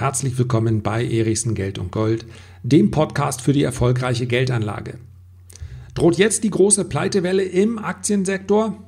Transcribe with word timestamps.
Herzlich 0.00 0.38
willkommen 0.38 0.80
bei 0.80 1.04
Erichsen 1.04 1.54
Geld 1.54 1.78
und 1.78 1.92
Gold, 1.92 2.24
dem 2.62 2.90
Podcast 2.90 3.42
für 3.42 3.52
die 3.52 3.64
erfolgreiche 3.64 4.26
Geldanlage. 4.26 4.98
Droht 5.92 6.16
jetzt 6.16 6.42
die 6.42 6.48
große 6.48 6.86
Pleitewelle 6.86 7.42
im 7.42 7.78
Aktiensektor? 7.78 8.82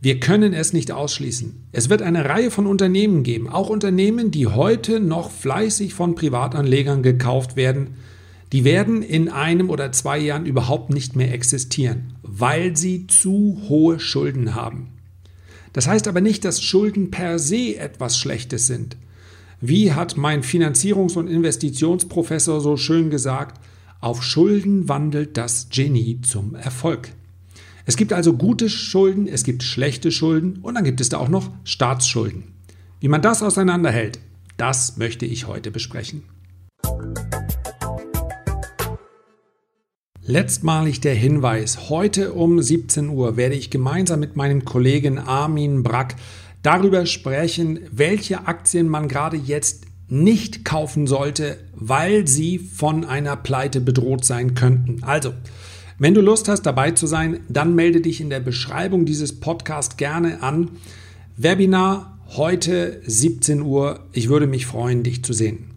Wir 0.00 0.20
können 0.20 0.54
es 0.54 0.72
nicht 0.72 0.92
ausschließen. 0.92 1.66
Es 1.72 1.90
wird 1.90 2.02
eine 2.02 2.24
Reihe 2.28 2.52
von 2.52 2.68
Unternehmen 2.68 3.24
geben, 3.24 3.48
auch 3.48 3.68
Unternehmen, 3.68 4.30
die 4.30 4.46
heute 4.46 5.00
noch 5.00 5.32
fleißig 5.32 5.92
von 5.92 6.14
Privatanlegern 6.14 7.02
gekauft 7.02 7.56
werden, 7.56 7.96
die 8.52 8.62
werden 8.62 9.02
in 9.02 9.28
einem 9.28 9.70
oder 9.70 9.90
zwei 9.90 10.20
Jahren 10.20 10.46
überhaupt 10.46 10.90
nicht 10.90 11.16
mehr 11.16 11.34
existieren, 11.34 12.12
weil 12.22 12.76
sie 12.76 13.08
zu 13.08 13.60
hohe 13.68 13.98
Schulden 13.98 14.54
haben. 14.54 14.90
Das 15.72 15.88
heißt 15.88 16.06
aber 16.06 16.20
nicht, 16.20 16.44
dass 16.44 16.62
Schulden 16.62 17.10
per 17.10 17.40
se 17.40 17.76
etwas 17.76 18.16
Schlechtes 18.16 18.68
sind. 18.68 18.96
Wie 19.64 19.92
hat 19.92 20.16
mein 20.16 20.42
Finanzierungs- 20.42 21.16
und 21.16 21.28
Investitionsprofessor 21.28 22.60
so 22.60 22.76
schön 22.76 23.10
gesagt, 23.10 23.64
auf 24.00 24.24
Schulden 24.24 24.88
wandelt 24.88 25.36
das 25.36 25.68
Genie 25.68 26.20
zum 26.20 26.56
Erfolg. 26.56 27.10
Es 27.86 27.96
gibt 27.96 28.12
also 28.12 28.32
gute 28.32 28.68
Schulden, 28.68 29.28
es 29.28 29.44
gibt 29.44 29.62
schlechte 29.62 30.10
Schulden 30.10 30.58
und 30.62 30.74
dann 30.74 30.82
gibt 30.82 31.00
es 31.00 31.10
da 31.10 31.18
auch 31.18 31.28
noch 31.28 31.48
Staatsschulden. 31.62 32.42
Wie 32.98 33.06
man 33.06 33.22
das 33.22 33.40
auseinanderhält, 33.40 34.18
das 34.56 34.96
möchte 34.96 35.26
ich 35.26 35.46
heute 35.46 35.70
besprechen. 35.70 36.24
Letztmalig 40.24 41.00
der 41.00 41.14
Hinweis, 41.14 41.88
heute 41.88 42.32
um 42.32 42.60
17 42.60 43.08
Uhr 43.08 43.36
werde 43.36 43.54
ich 43.54 43.70
gemeinsam 43.70 44.18
mit 44.18 44.34
meinem 44.34 44.64
Kollegen 44.64 45.18
Armin 45.18 45.84
Brack 45.84 46.16
darüber 46.62 47.06
sprechen, 47.06 47.80
welche 47.90 48.46
Aktien 48.46 48.88
man 48.88 49.08
gerade 49.08 49.36
jetzt 49.36 49.84
nicht 50.08 50.64
kaufen 50.64 51.06
sollte, 51.06 51.58
weil 51.74 52.28
sie 52.28 52.58
von 52.58 53.04
einer 53.04 53.36
Pleite 53.36 53.80
bedroht 53.80 54.24
sein 54.24 54.54
könnten. 54.54 55.02
Also, 55.02 55.32
wenn 55.98 56.14
du 56.14 56.20
Lust 56.20 56.48
hast, 56.48 56.62
dabei 56.62 56.90
zu 56.90 57.06
sein, 57.06 57.40
dann 57.48 57.74
melde 57.74 58.00
dich 58.00 58.20
in 58.20 58.28
der 58.28 58.40
Beschreibung 58.40 59.04
dieses 59.04 59.38
Podcasts 59.40 59.96
gerne 59.96 60.42
an. 60.42 60.70
Webinar 61.36 62.18
heute 62.28 63.00
17 63.06 63.62
Uhr. 63.62 64.00
Ich 64.12 64.28
würde 64.28 64.46
mich 64.46 64.66
freuen, 64.66 65.02
dich 65.02 65.24
zu 65.24 65.32
sehen. 65.32 65.70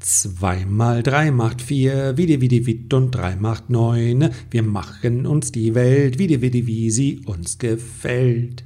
2 0.00 0.64
mal 0.66 1.02
3 1.02 1.32
macht 1.32 1.60
4, 1.60 2.16
wie 2.16 2.26
die, 2.26 2.40
wie 2.40 2.48
die, 2.48 2.66
wie 2.66 2.86
und 2.92 3.10
3 3.10 3.36
macht 3.36 3.68
9. 3.68 4.30
Wir 4.50 4.62
machen 4.62 5.26
uns 5.26 5.52
die 5.52 5.74
Welt, 5.74 6.18
wie 6.18 6.28
die, 6.28 6.40
wie 6.66 6.90
sie 6.90 7.20
uns 7.26 7.58
gefällt. 7.58 8.64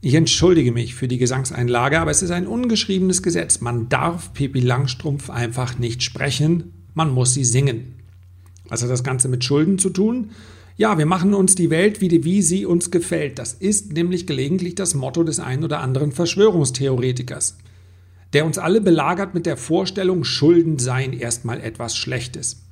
Ich 0.00 0.14
entschuldige 0.14 0.72
mich 0.72 0.94
für 0.94 1.08
die 1.08 1.18
Gesangseinlage, 1.18 2.00
aber 2.00 2.10
es 2.10 2.22
ist 2.22 2.30
ein 2.30 2.46
ungeschriebenes 2.46 3.22
Gesetz. 3.22 3.60
Man 3.60 3.88
darf 3.88 4.32
Pippi 4.32 4.60
Langstrumpf 4.60 5.30
einfach 5.30 5.78
nicht 5.78 6.02
sprechen, 6.02 6.72
man 6.94 7.10
muss 7.10 7.34
sie 7.34 7.44
singen. 7.44 7.96
Was 8.68 8.82
hat 8.82 8.90
das 8.90 9.04
Ganze 9.04 9.28
mit 9.28 9.44
Schulden 9.44 9.78
zu 9.78 9.90
tun? 9.90 10.30
Ja, 10.76 10.96
wir 10.96 11.06
machen 11.06 11.34
uns 11.34 11.54
die 11.54 11.70
Welt, 11.70 12.00
wie, 12.00 12.08
die, 12.08 12.24
wie 12.24 12.40
sie 12.40 12.64
uns 12.64 12.90
gefällt. 12.90 13.38
Das 13.38 13.52
ist 13.52 13.92
nämlich 13.92 14.26
gelegentlich 14.26 14.74
das 14.74 14.94
Motto 14.94 15.22
des 15.22 15.40
einen 15.40 15.64
oder 15.64 15.80
anderen 15.80 16.12
Verschwörungstheoretikers 16.12 17.58
der 18.32 18.46
uns 18.46 18.58
alle 18.58 18.80
belagert 18.80 19.34
mit 19.34 19.46
der 19.46 19.56
Vorstellung, 19.56 20.24
Schulden 20.24 20.78
seien 20.78 21.12
erstmal 21.12 21.60
etwas 21.60 21.96
Schlechtes. 21.96 22.64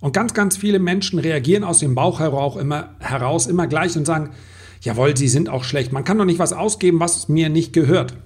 Und 0.00 0.12
ganz, 0.12 0.34
ganz 0.34 0.56
viele 0.56 0.78
Menschen 0.78 1.18
reagieren 1.18 1.64
aus 1.64 1.80
dem 1.80 1.94
Bauch 1.94 2.20
heraus 2.20 2.56
immer, 2.56 2.94
heraus 3.00 3.46
immer 3.46 3.66
gleich 3.66 3.96
und 3.96 4.06
sagen, 4.06 4.30
jawohl, 4.80 5.16
sie 5.16 5.28
sind 5.28 5.48
auch 5.48 5.64
schlecht. 5.64 5.92
Man 5.92 6.04
kann 6.04 6.18
doch 6.18 6.24
nicht 6.24 6.38
was 6.38 6.52
ausgeben, 6.52 7.00
was 7.00 7.28
mir 7.28 7.48
nicht 7.48 7.72
gehört. 7.72 8.16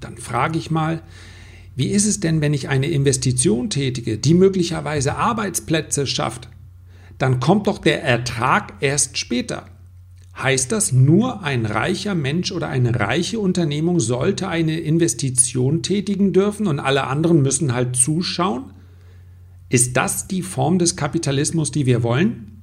Dann 0.00 0.16
frage 0.16 0.58
ich 0.58 0.70
mal, 0.70 1.02
wie 1.76 1.88
ist 1.88 2.06
es 2.06 2.20
denn, 2.20 2.40
wenn 2.40 2.54
ich 2.54 2.68
eine 2.68 2.88
Investition 2.88 3.70
tätige, 3.70 4.18
die 4.18 4.34
möglicherweise 4.34 5.16
Arbeitsplätze 5.16 6.06
schafft? 6.06 6.48
Dann 7.18 7.40
kommt 7.40 7.66
doch 7.66 7.78
der 7.78 8.02
Ertrag 8.02 8.74
erst 8.80 9.18
später. 9.18 9.66
Heißt 10.36 10.72
das, 10.72 10.92
nur 10.92 11.42
ein 11.42 11.66
reicher 11.66 12.14
Mensch 12.14 12.50
oder 12.50 12.68
eine 12.68 12.98
reiche 12.98 13.38
Unternehmung 13.38 14.00
sollte 14.00 14.48
eine 14.48 14.80
Investition 14.80 15.82
tätigen 15.82 16.32
dürfen 16.32 16.66
und 16.66 16.80
alle 16.80 17.06
anderen 17.06 17.42
müssen 17.42 17.74
halt 17.74 17.94
zuschauen? 17.94 18.72
Ist 19.68 19.96
das 19.96 20.28
die 20.28 20.42
Form 20.42 20.78
des 20.78 20.96
Kapitalismus, 20.96 21.70
die 21.70 21.86
wir 21.86 22.02
wollen? 22.02 22.59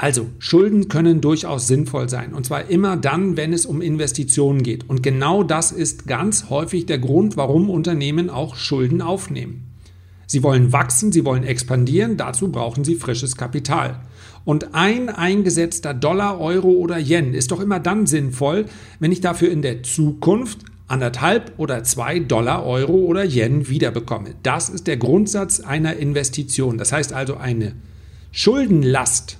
Also, 0.00 0.28
Schulden 0.38 0.86
können 0.86 1.20
durchaus 1.20 1.66
sinnvoll 1.66 2.08
sein, 2.08 2.32
und 2.32 2.46
zwar 2.46 2.70
immer 2.70 2.96
dann, 2.96 3.36
wenn 3.36 3.52
es 3.52 3.66
um 3.66 3.82
Investitionen 3.82 4.62
geht. 4.62 4.88
Und 4.88 5.02
genau 5.02 5.42
das 5.42 5.72
ist 5.72 6.06
ganz 6.06 6.50
häufig 6.50 6.86
der 6.86 7.00
Grund, 7.00 7.36
warum 7.36 7.68
Unternehmen 7.68 8.30
auch 8.30 8.54
Schulden 8.54 9.02
aufnehmen. 9.02 9.64
Sie 10.28 10.44
wollen 10.44 10.72
wachsen, 10.72 11.10
sie 11.10 11.24
wollen 11.24 11.42
expandieren, 11.42 12.16
dazu 12.16 12.52
brauchen 12.52 12.84
sie 12.84 12.94
frisches 12.94 13.36
Kapital. 13.36 13.98
Und 14.44 14.72
ein 14.72 15.08
eingesetzter 15.08 15.94
Dollar, 15.94 16.40
Euro 16.40 16.68
oder 16.68 16.98
Yen 16.98 17.34
ist 17.34 17.50
doch 17.50 17.58
immer 17.58 17.80
dann 17.80 18.06
sinnvoll, 18.06 18.66
wenn 19.00 19.10
ich 19.10 19.20
dafür 19.20 19.50
in 19.50 19.62
der 19.62 19.82
Zukunft 19.82 20.60
anderthalb 20.86 21.54
oder 21.56 21.82
zwei 21.82 22.20
Dollar, 22.20 22.64
Euro 22.64 22.92
oder 22.92 23.24
Yen 23.24 23.68
wiederbekomme. 23.68 24.36
Das 24.44 24.68
ist 24.68 24.86
der 24.86 24.96
Grundsatz 24.96 25.58
einer 25.58 25.96
Investition. 25.96 26.78
Das 26.78 26.92
heißt 26.92 27.12
also 27.12 27.36
eine 27.36 27.72
Schuldenlast. 28.30 29.38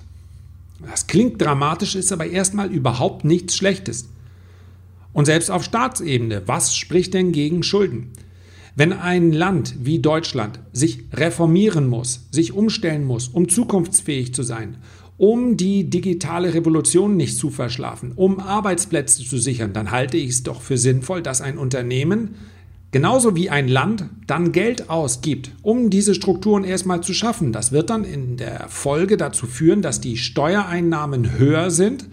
Das 0.87 1.07
klingt 1.07 1.41
dramatisch, 1.41 1.95
ist 1.95 2.11
aber 2.11 2.27
erstmal 2.27 2.71
überhaupt 2.71 3.25
nichts 3.25 3.55
Schlechtes. 3.55 4.09
Und 5.13 5.25
selbst 5.25 5.51
auf 5.51 5.63
Staatsebene, 5.63 6.43
was 6.45 6.75
spricht 6.75 7.13
denn 7.13 7.31
gegen 7.31 7.63
Schulden? 7.63 8.11
Wenn 8.75 8.93
ein 8.93 9.33
Land 9.33 9.75
wie 9.81 9.99
Deutschland 9.99 10.59
sich 10.71 11.03
reformieren 11.11 11.87
muss, 11.87 12.27
sich 12.31 12.53
umstellen 12.53 13.03
muss, 13.03 13.27
um 13.27 13.49
zukunftsfähig 13.49 14.33
zu 14.33 14.43
sein, 14.43 14.77
um 15.17 15.57
die 15.57 15.89
digitale 15.89 16.53
Revolution 16.53 17.17
nicht 17.17 17.37
zu 17.37 17.49
verschlafen, 17.49 18.13
um 18.15 18.39
Arbeitsplätze 18.39 19.25
zu 19.25 19.37
sichern, 19.37 19.73
dann 19.73 19.91
halte 19.91 20.15
ich 20.15 20.29
es 20.29 20.43
doch 20.43 20.61
für 20.61 20.77
sinnvoll, 20.77 21.21
dass 21.21 21.41
ein 21.41 21.57
Unternehmen 21.57 22.35
genauso 22.91 23.35
wie 23.35 23.49
ein 23.49 23.67
Land 23.67 24.05
dann 24.27 24.51
Geld 24.51 24.89
ausgibt, 24.89 25.51
um 25.61 25.89
diese 25.89 26.15
Strukturen 26.15 26.63
erstmal 26.63 27.01
zu 27.01 27.13
schaffen. 27.13 27.51
Das 27.51 27.71
wird 27.71 27.89
dann 27.89 28.03
in 28.03 28.37
der 28.37 28.67
Folge 28.69 29.17
dazu 29.17 29.45
führen, 29.45 29.81
dass 29.81 30.01
die 30.01 30.17
Steuereinnahmen 30.17 31.37
höher 31.37 31.71
sind 31.71 32.07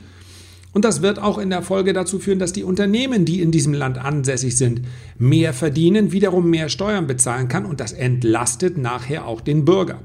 und 0.77 0.85
das 0.85 1.01
wird 1.01 1.19
auch 1.19 1.39
in 1.39 1.49
der 1.49 1.63
Folge 1.63 1.95
dazu 1.95 2.19
führen, 2.19 2.39
dass 2.39 2.53
die 2.53 2.63
Unternehmen, 2.63 3.25
die 3.25 3.41
in 3.41 3.51
diesem 3.51 3.73
Land 3.73 3.97
ansässig 3.97 4.59
sind, 4.59 4.83
mehr 5.17 5.55
verdienen, 5.55 6.13
wiederum 6.13 6.51
mehr 6.51 6.69
Steuern 6.69 7.07
bezahlen 7.07 7.49
kann 7.49 7.65
und 7.65 7.81
das 7.81 7.95
entlastet 7.95 8.77
nachher 8.77 9.27
auch 9.27 9.41
den 9.41 9.65
Bürger. 9.65 10.03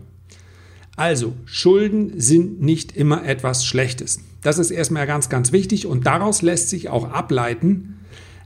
Also, 0.95 1.33
Schulden 1.43 2.21
sind 2.21 2.61
nicht 2.61 2.95
immer 2.95 3.25
etwas 3.25 3.65
Schlechtes. 3.65 4.21
Das 4.43 4.59
ist 4.59 4.71
erstmal 4.71 5.07
ganz, 5.07 5.27
ganz 5.27 5.51
wichtig 5.51 5.87
und 5.87 6.05
daraus 6.05 6.41
lässt 6.41 6.69
sich 6.69 6.87
auch 6.87 7.11
ableiten, 7.11 7.97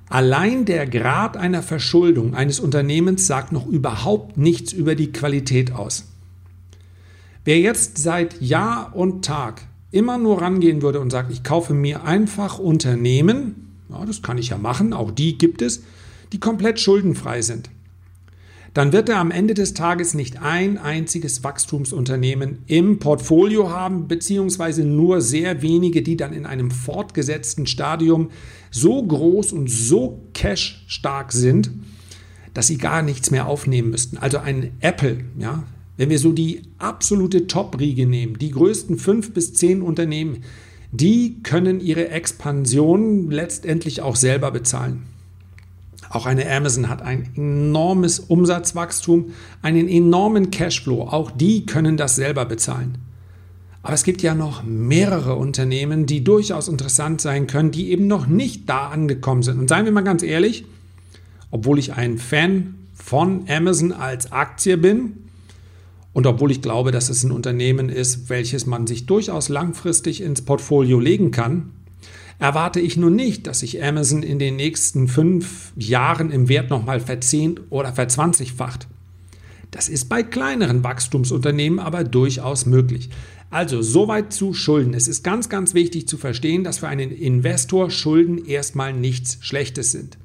allein 0.10 0.66
der 0.66 0.88
Grad 0.88 1.38
einer 1.38 1.64
Verschuldung 1.64 2.34
eines 2.34 2.60
Unternehmens 2.60 3.28
sagt 3.28 3.52
noch 3.52 3.68
überhaupt 3.68 4.38
nichts 4.38 4.74
über 4.74 4.96
die 4.96 5.12
Qualität 5.12 5.72
aus. 5.72 6.06
Wer 7.44 7.60
jetzt 7.60 7.98
seit 7.98 8.42
Jahr 8.42 8.96
und 8.96 9.24
Tag 9.24 9.62
immer 9.92 10.18
nur 10.18 10.42
rangehen 10.42 10.82
würde 10.82 11.00
und 11.00 11.12
sagt, 11.12 11.32
ich 11.32 11.44
kaufe 11.44 11.74
mir 11.74 12.04
einfach 12.04 12.60
Unternehmen, 12.60 13.78
ja, 13.90 14.04
das 14.06 14.22
kann 14.22 14.38
ich 14.38 14.50
ja 14.50 14.58
machen, 14.58 14.94
auch 14.94 15.12
die 15.12 15.38
gibt 15.38 15.62
es, 15.62 15.84
die 16.34 16.40
komplett 16.40 16.80
schuldenfrei 16.80 17.42
sind 17.42 17.70
dann 18.76 18.92
wird 18.92 19.08
er 19.08 19.20
am 19.20 19.32
Ende 19.32 19.54
des 19.54 19.74
Tages 19.74 20.16
nicht 20.16 20.42
ein 20.42 20.78
einziges 20.78 21.46
Wachstumsunternehmen 21.46 22.58
im 22.68 23.00
Portfolio 23.00 23.70
haben, 23.70 24.10
beziehungsweise 24.10 24.84
nur 24.84 25.22
sehr 25.22 25.62
wenige, 25.62 26.02
die 26.02 26.18
dann 26.18 26.34
in 26.34 26.46
einem 26.46 26.72
fortgesetzten 26.72 27.68
Stadium 27.68 28.32
so 28.76 29.02
groß 29.02 29.54
und 29.54 29.70
so 29.70 30.22
cash-stark 30.34 31.32
sind, 31.32 31.72
dass 32.54 32.68
sie 32.68 32.78
gar 32.78 33.02
nichts 33.02 33.32
mehr 33.32 33.48
aufnehmen 33.48 33.90
müssten. 33.90 34.18
Also 34.18 34.38
ein 34.38 34.72
Apple, 34.82 35.24
ja, 35.40 35.64
wenn 35.96 36.10
wir 36.10 36.20
so 36.20 36.34
die 36.34 36.62
absolute 36.78 37.48
Top-Riege 37.48 38.06
nehmen, 38.06 38.38
die 38.38 38.52
größten 38.52 38.98
fünf 38.98 39.34
bis 39.34 39.54
zehn 39.54 39.82
Unternehmen, 39.82 40.44
die 40.92 41.42
können 41.42 41.80
ihre 41.80 42.10
Expansion 42.10 43.32
letztendlich 43.32 44.02
auch 44.02 44.18
selber 44.18 44.52
bezahlen. 44.52 45.04
Auch 46.10 46.26
eine 46.26 46.50
Amazon 46.50 46.90
hat 46.90 47.02
ein 47.02 47.30
enormes 47.36 48.20
Umsatzwachstum, 48.20 49.32
einen 49.62 49.88
enormen 49.88 50.52
Cashflow. 50.52 51.04
Auch 51.04 51.32
die 51.32 51.66
können 51.66 51.96
das 51.96 52.16
selber 52.16 52.46
bezahlen. 52.46 52.98
Aber 53.86 53.94
es 53.94 54.04
gibt 54.04 54.24
ja 54.24 54.34
noch 54.34 54.64
mehrere 54.64 55.36
Unternehmen, 55.36 56.08
die 56.08 56.24
durchaus 56.24 56.70
interessant 56.70 57.22
sein 57.22 57.46
können, 57.46 57.70
die 57.70 57.92
eben 57.92 58.08
noch 58.08 58.26
nicht 58.26 58.68
da 58.68 58.88
angekommen 58.88 59.44
sind. 59.44 59.60
Und 59.60 59.70
seien 59.70 59.86
wir 59.86 59.92
mal 59.92 60.02
ganz 60.02 60.24
ehrlich, 60.24 60.66
obwohl 61.52 61.78
ich 61.78 61.94
ein 61.94 62.18
Fan 62.18 62.74
von 62.96 63.46
Amazon 63.48 63.92
als 63.92 64.32
Aktie 64.32 64.78
bin 64.78 65.18
und 66.14 66.26
obwohl 66.26 66.50
ich 66.50 66.64
glaube, 66.64 66.90
dass 66.90 67.10
es 67.10 67.24
ein 67.24 67.32
Unternehmen 67.32 67.90
ist, 67.90 68.28
welches 68.28 68.66
man 68.66 68.88
sich 68.88 69.06
durchaus 69.06 69.50
langfristig 69.50 70.22
ins 70.22 70.42
Portfolio 70.42 71.00
legen 71.00 71.30
kann, 71.30 71.70
erwarte 72.40 72.80
ich 72.80 72.98
nun 72.98 73.16
nicht, 73.16 73.46
dass 73.46 73.60
sich 73.60 73.84
Amazon 73.84 74.24
in 74.24 74.40
den 74.40 74.56
nächsten 74.56 75.08
fünf 75.08 75.74
Jahren 75.76 76.32
im 76.32 76.50
Wert 76.50 76.72
nochmal 76.72 77.02
verzehnt 77.02 77.62
oder 77.70 77.94
verzwanzigfacht. 77.94 78.88
Das 79.72 79.90
ist 79.90 80.10
bei 80.10 80.24
kleineren 80.24 80.84
Wachstumsunternehmen 80.84 81.80
aber 81.80 82.04
durchaus 82.04 82.66
möglich. 82.66 83.10
Also 83.50 83.82
soweit 83.82 84.34
zu 84.34 84.54
Schulden. 84.54 84.94
Es 84.94 85.08
ist 85.08 85.24
ganz, 85.24 85.50
ganz 85.50 85.74
wichtig 85.74 86.08
zu 86.08 86.18
verstehen, 86.18 86.64
dass 86.64 86.80
für 86.80 86.88
einen 86.88 87.12
Investor 87.12 87.90
Schulden 87.90 88.46
erstmal 88.46 88.94
nichts 88.94 89.38
Schlechtes 89.42 89.92
sind. 89.92 90.18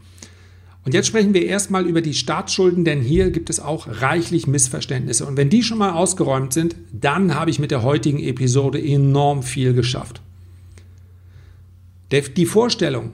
Und 0.84 0.94
jetzt 0.94 1.08
sprechen 1.08 1.34
wir 1.34 1.44
erstmal 1.44 1.86
über 1.86 2.00
die 2.00 2.14
Staatsschulden, 2.14 2.84
denn 2.84 3.02
hier 3.02 3.30
gibt 3.30 3.50
es 3.50 3.60
auch 3.60 3.86
reichlich 3.86 4.46
Missverständnisse. 4.46 5.26
Und 5.26 5.36
wenn 5.36 5.50
die 5.50 5.62
schon 5.62 5.78
mal 5.78 5.92
ausgeräumt 5.92 6.54
sind, 6.54 6.74
dann 6.92 7.34
habe 7.34 7.50
ich 7.50 7.58
mit 7.58 7.70
der 7.70 7.82
heutigen 7.82 8.18
Episode 8.18 8.82
enorm 8.82 9.42
viel 9.42 9.74
geschafft. 9.74 10.22
Die 12.10 12.46
Vorstellung, 12.46 13.12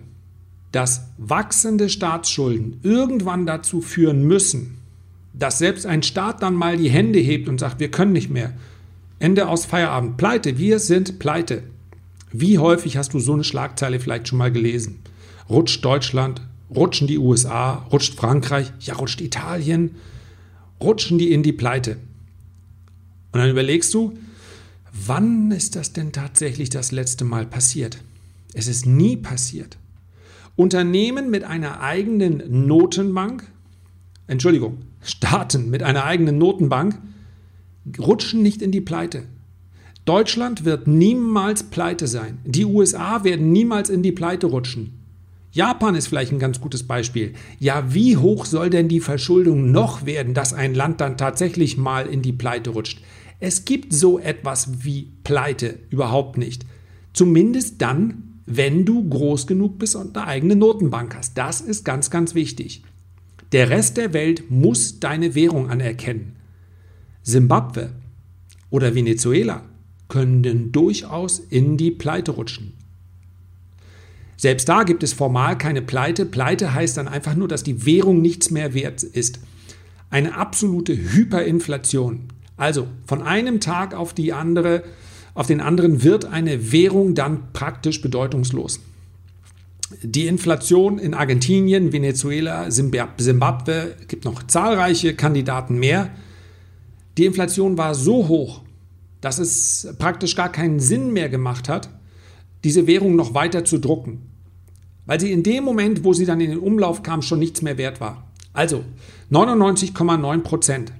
dass 0.73 1.09
wachsende 1.19 1.89
Staatsschulden 1.89 2.81
irgendwann 2.83 3.47
dazu 3.47 3.81
führen 3.81 4.23
müssen, 4.23 4.79
dass 5.39 5.59
selbst 5.59 5.87
ein 5.87 6.03
Staat 6.03 6.43
dann 6.43 6.55
mal 6.55 6.77
die 6.77 6.91
Hände 6.91 7.19
hebt 7.19 7.49
und 7.49 7.61
sagt, 7.61 7.81
wir 7.81 7.91
können 7.91 8.13
nicht 8.13 8.31
mehr. 8.31 8.53
Ende 9.19 9.49
aus 9.49 9.65
Feierabend. 9.67 10.17
Pleite, 10.17 10.59
wir 10.59 10.79
sind 10.79 11.19
pleite. 11.19 11.63
Wie 12.33 12.59
häufig 12.59 12.97
hast 12.97 13.15
du 13.15 13.19
so 13.19 13.33
eine 13.33 13.45
Schlagzeile 13.45 14.01
vielleicht 14.01 14.29
schon 14.29 14.39
mal 14.39 14.53
gelesen? 14.53 15.01
Rutscht 15.49 15.85
Deutschland 15.85 16.41
Rutschen 16.75 17.07
die 17.07 17.19
USA, 17.19 17.75
rutscht 17.93 18.15
Frankreich, 18.15 18.73
ja, 18.81 18.95
rutscht 18.95 19.21
Italien, 19.21 19.97
rutschen 20.81 21.19
die 21.19 21.33
in 21.33 21.43
die 21.43 21.53
Pleite. 21.53 21.97
Und 23.33 23.41
dann 23.41 23.51
überlegst 23.51 23.95
du, 23.95 24.19
wann 24.93 25.53
ist 25.53 25.77
das 25.77 25.93
denn 25.93 26.13
tatsächlich 26.13 26.71
das 26.71 26.91
letzte 26.91 27.25
Mal 27.25 27.47
passiert? 27.47 27.99
Es 28.53 28.67
ist 28.67 28.87
nie 28.87 29.17
passiert. 29.17 29.77
Unternehmen 30.57 31.31
mit 31.31 31.45
einer 31.45 31.81
eigenen 31.81 32.67
Notenbank, 32.67 33.47
Entschuldigung, 34.27 34.79
Staaten 35.07 35.71
mit 35.71 35.83
einer 35.83 36.05
eigenen 36.05 36.37
Notenbank 36.37 37.01
rutschen 37.99 38.43
nicht 38.43 38.61
in 38.61 38.73
die 38.73 38.81
Pleite. 38.81 39.23
Deutschland 40.05 40.65
wird 40.65 40.87
niemals 40.87 41.65
pleite 41.65 42.07
sein. 42.07 42.39
Die 42.45 42.65
USA 42.65 43.25
werden 43.25 43.53
niemals 43.53 43.89
in 43.89 44.03
die 44.03 44.13
Pleite 44.13 44.47
rutschen. 44.47 44.93
Japan 45.53 45.95
ist 45.95 46.09
vielleicht 46.09 46.33
ein 46.33 46.39
ganz 46.39 46.61
gutes 46.61 46.83
Beispiel. 46.83 47.33
Ja, 47.59 47.95
wie 47.95 48.17
hoch 48.17 48.45
soll 48.45 48.69
denn 48.69 48.89
die 48.89 49.01
Verschuldung 49.01 49.71
noch 49.71 50.05
werden, 50.05 50.35
dass 50.35 50.53
ein 50.53 50.75
Land 50.75 51.01
dann 51.01 51.17
tatsächlich 51.17 51.77
mal 51.77 52.07
in 52.07 52.21
die 52.21 52.33
Pleite 52.33 52.71
rutscht? 52.71 53.01
Es 53.41 53.65
gibt 53.65 53.93
so 53.93 54.19
etwas 54.19 54.85
wie 54.85 55.13
Pleite 55.25 55.79
überhaupt 55.91 56.37
nicht. 56.37 56.67
Zumindest 57.13 57.81
dann, 57.81 58.41
wenn 58.45 58.85
du 58.85 59.09
groß 59.09 59.47
genug 59.47 59.79
bist 59.79 59.97
und 59.97 60.17
eine 60.17 60.27
eigene 60.27 60.57
Notenbank 60.57 61.17
hast. 61.17 61.39
Das 61.39 61.61
ist 61.61 61.85
ganz, 61.85 62.11
ganz 62.11 62.35
wichtig. 62.35 62.83
Der 63.53 63.71
Rest 63.71 63.97
der 63.97 64.13
Welt 64.13 64.51
muss 64.51 64.99
deine 65.01 65.35
Währung 65.35 65.71
anerkennen. 65.71 66.37
Simbabwe 67.23 67.91
oder 68.71 68.95
Venezuela 68.95 69.65
können 70.09 70.73
durchaus 70.73 71.39
in 71.39 71.77
die 71.77 71.91
Pleite 71.91 72.33
rutschen. 72.33 72.73
Selbst 74.37 74.69
da 74.69 74.83
gibt 74.83 75.03
es 75.03 75.13
formal 75.13 75.57
keine 75.57 75.83
Pleite. 75.83 76.27
Pleite 76.27 76.75
heißt 76.75 76.97
dann 76.97 77.09
einfach 77.09 77.35
nur, 77.35 77.49
dass 77.49 77.63
die 77.63 77.87
Währung 77.87 78.21
nichts 78.21 78.51
mehr 78.51 78.75
wert 78.75 79.03
ist. 79.03 79.41
Eine 80.11 80.37
absolute 80.37 80.95
Hyperinflation. 80.95 82.25
Also 82.57 82.87
von 83.07 83.23
einem 83.23 83.61
Tag 83.61 83.95
auf 83.95 84.15
andere, 84.33 84.83
auf 85.35 85.47
den 85.47 85.61
anderen 85.61 86.03
wird 86.03 86.27
eine 86.27 86.73
Währung 86.73 87.15
dann 87.15 87.53
praktisch 87.53 88.03
bedeutungslos. 88.03 88.81
Die 90.03 90.27
Inflation 90.27 90.99
in 90.99 91.15
Argentinien, 91.15 91.93
Venezuela, 91.93 92.71
Simbabwe, 92.71 93.95
gibt 94.09 94.25
noch 94.25 94.43
zahlreiche 94.43 95.15
Kandidaten 95.15 95.79
mehr. 95.79 96.11
Die 97.17 97.25
Inflation 97.25 97.79
war 97.79 97.95
so 97.95 98.27
hoch, 98.27 98.63
dass 99.21 99.39
es 99.39 99.95
praktisch 99.99 100.35
gar 100.35 100.51
keinen 100.51 100.81
Sinn 100.81 101.13
mehr 101.13 101.29
gemacht 101.29 101.69
hat, 101.69 101.89
diese 102.65 102.89
Währung 102.89 103.15
noch 103.15 103.35
weiter 103.35 103.65
zu 103.65 103.79
drucken, 103.79 104.23
weil 105.07 105.21
sie 105.21 105.31
in 105.31 105.45
dem 105.45 105.63
Moment, 105.63 106.03
wo 106.03 106.13
sie 106.13 106.27
dann 106.27 106.41
in 106.41 106.51
den 106.51 106.59
Umlauf 106.59 107.05
kam, 107.05 107.23
schon 107.23 107.39
nichts 107.39 107.63
mehr 107.63 107.79
wert 107.79 108.01
war. 108.01 108.29
Also 108.53 108.85
99,9 109.31 110.41
Prozent. 110.41 110.93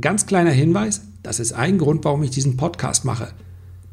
Ganz 0.00 0.26
kleiner 0.26 0.50
Hinweis, 0.50 1.02
das 1.22 1.40
ist 1.40 1.52
ein 1.52 1.78
Grund, 1.78 2.04
warum 2.04 2.22
ich 2.22 2.30
diesen 2.30 2.56
Podcast 2.56 3.04
mache. 3.04 3.32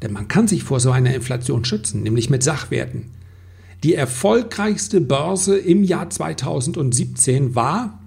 Denn 0.02 0.12
man 0.12 0.28
kann 0.28 0.46
sich 0.46 0.62
vor 0.62 0.78
so 0.78 0.92
einer 0.92 1.14
Inflation 1.14 1.64
schützen, 1.64 2.02
nämlich 2.02 2.30
mit 2.30 2.44
Sachwerten. 2.44 3.10
Die 3.84 3.94
erfolgreichste 3.94 5.02
Börse 5.02 5.58
im 5.58 5.84
Jahr 5.84 6.08
2017 6.08 7.54
war, 7.54 8.00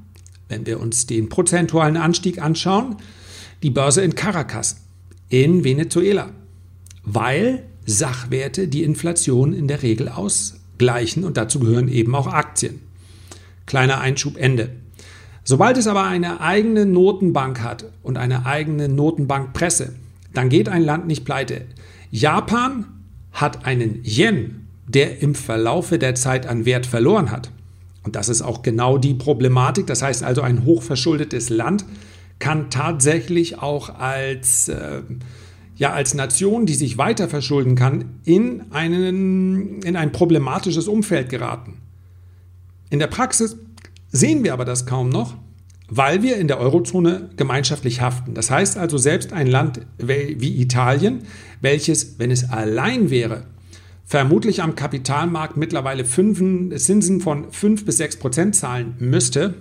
wenn 0.50 0.66
wir 0.66 0.80
uns 0.80 1.06
den 1.06 1.30
prozentualen 1.30 1.98
Anstieg 1.98 2.42
anschauen, 2.42 2.96
die 3.62 3.70
Börse 3.70 4.02
in 4.02 4.16
Caracas 4.16 4.78
in 5.30 5.64
Venezuela, 5.64 6.32
weil 7.04 7.64
Sachwerte 7.86 8.68
die 8.68 8.82
Inflation 8.82 9.54
in 9.54 9.68
der 9.68 9.84
Regel 9.84 10.10
ausgleichen 10.10 11.24
und 11.24 11.38
dazu 11.38 11.60
gehören 11.60 11.90
eben 11.90 12.16
auch 12.16 12.26
Aktien. 12.26 12.80
Kleiner 13.68 14.02
Einschub 14.02 14.36
Ende. 14.36 14.72
Sobald 15.44 15.78
es 15.78 15.86
aber 15.86 16.06
eine 16.06 16.42
eigene 16.42 16.88
Notenbank 16.88 17.62
hat 17.62 17.86
und 18.02 18.18
eine 18.18 18.48
eigene 18.48 18.90
Notenbankpresse, 18.90 19.94
dann 20.34 20.50
geht 20.50 20.70
ein 20.70 20.84
Land 20.84 21.06
nicht 21.06 21.24
pleite. 21.24 21.66
Japan 22.10 22.88
hat 23.32 23.66
einen 23.66 24.04
Yen, 24.04 24.67
der 24.88 25.22
im 25.22 25.36
Verlaufe 25.36 26.00
der 26.00 26.16
Zeit 26.16 26.48
an 26.48 26.66
Wert 26.66 26.86
verloren 26.86 27.32
hat. 27.32 27.52
Und 28.04 28.16
das 28.16 28.30
ist 28.30 28.42
auch 28.42 28.62
genau 28.62 28.98
die 28.98 29.14
Problematik. 29.14 29.86
Das 29.88 30.02
heißt 30.02 30.24
also, 30.24 30.42
ein 30.42 30.64
hochverschuldetes 30.66 31.50
Land 31.50 31.86
kann 32.40 32.70
tatsächlich 32.70 33.60
auch 33.60 34.00
als 34.00 34.70
äh, 34.70 35.02
ja 35.76 35.94
als 35.94 36.14
Nation, 36.14 36.66
die 36.66 36.74
sich 36.74 36.98
weiter 36.98 37.30
verschulden 37.30 37.76
kann, 37.76 38.20
in, 38.24 38.64
einen, 38.72 39.82
in 39.82 39.96
ein 39.96 40.12
problematisches 40.12 40.88
Umfeld 40.88 41.30
geraten. 41.30 41.82
In 42.90 43.00
der 43.00 43.08
Praxis 43.08 43.58
sehen 44.10 44.44
wir 44.44 44.54
aber 44.54 44.66
das 44.66 44.86
kaum 44.86 45.10
noch, 45.10 45.36
weil 45.90 46.24
wir 46.24 46.38
in 46.38 46.48
der 46.48 46.60
Eurozone 46.60 47.30
gemeinschaftlich 47.38 48.02
haften. 48.02 48.34
Das 48.34 48.50
heißt 48.50 48.78
also, 48.78 48.98
selbst 48.98 49.34
ein 49.34 49.48
Land 49.48 49.82
wie 49.98 50.62
Italien, 50.62 51.24
welches, 51.62 52.20
wenn 52.20 52.32
es 52.32 52.50
allein 52.50 53.10
wäre, 53.10 53.44
vermutlich 54.08 54.64
am 54.64 54.74
Kapitalmarkt 54.74 55.56
mittlerweile 55.56 56.04
Zinsen 56.04 57.22
von 57.22 57.52
5 57.52 57.86
bis 57.86 57.98
6 57.98 58.18
Prozent 58.18 58.56
zahlen 58.56 58.96
müsste, 58.98 59.54